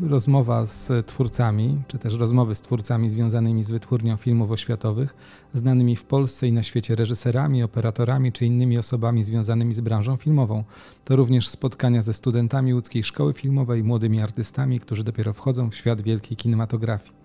y, 0.05 0.09
rozmowa 0.09 0.67
z 0.67 1.07
twórcami, 1.07 1.83
czy 1.89 1.99
też 1.99 2.19
rozmowy 2.19 2.55
z 2.55 2.61
twórcami 2.61 3.11
związanymi 3.11 3.65
z 3.65 3.71
wytwórnią 3.71 4.17
filmów 4.17 4.51
oświatowych, 4.51 5.15
znanymi 5.55 5.97
w 5.97 6.05
Polsce 6.05 6.49
i 6.49 6.53
na 6.53 6.63
świecie 6.63 6.95
reżyserami, 6.95 7.63
operatorami 7.63 8.33
czy 8.33 8.47
innymi 8.47 8.79
osobami 8.79 9.25
związanymi 9.25 9.75
z 9.75 9.81
branżą 9.81 10.17
filmową. 10.17 10.65
To 11.05 11.17
również 11.17 11.49
spotkania 11.49 12.03
ze 12.03 12.15
studentami 12.15 12.75
łódzkiej 12.75 13.05
szkoły 13.05 13.33
filmowej, 13.33 13.85
młodymi 13.85 14.21
artystami, 14.21 14.81
którzy 14.81 15.05
dopiero 15.05 15.33
wchodzą 15.33 15.71
w 15.71 15.75
świat 15.75 16.01
wielkiej 16.01 16.37
kinematografii. 16.37 17.22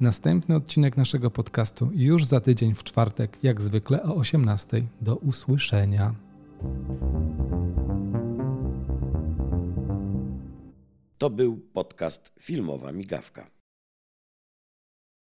Następny 0.00 0.56
odcinek 0.56 0.96
naszego 0.96 1.30
podcastu 1.30 1.90
już 1.94 2.24
za 2.24 2.40
tydzień 2.40 2.74
w 2.74 2.84
czwartek, 2.84 3.38
jak 3.42 3.60
zwykle 3.60 4.02
o 4.02 4.14
18. 4.14 4.82
Do 5.00 5.16
usłyszenia. 5.16 6.14
To 11.18 11.30
był 11.30 11.56
podcast 11.72 12.32
Filmowa 12.40 12.92
Migawka. 12.92 13.53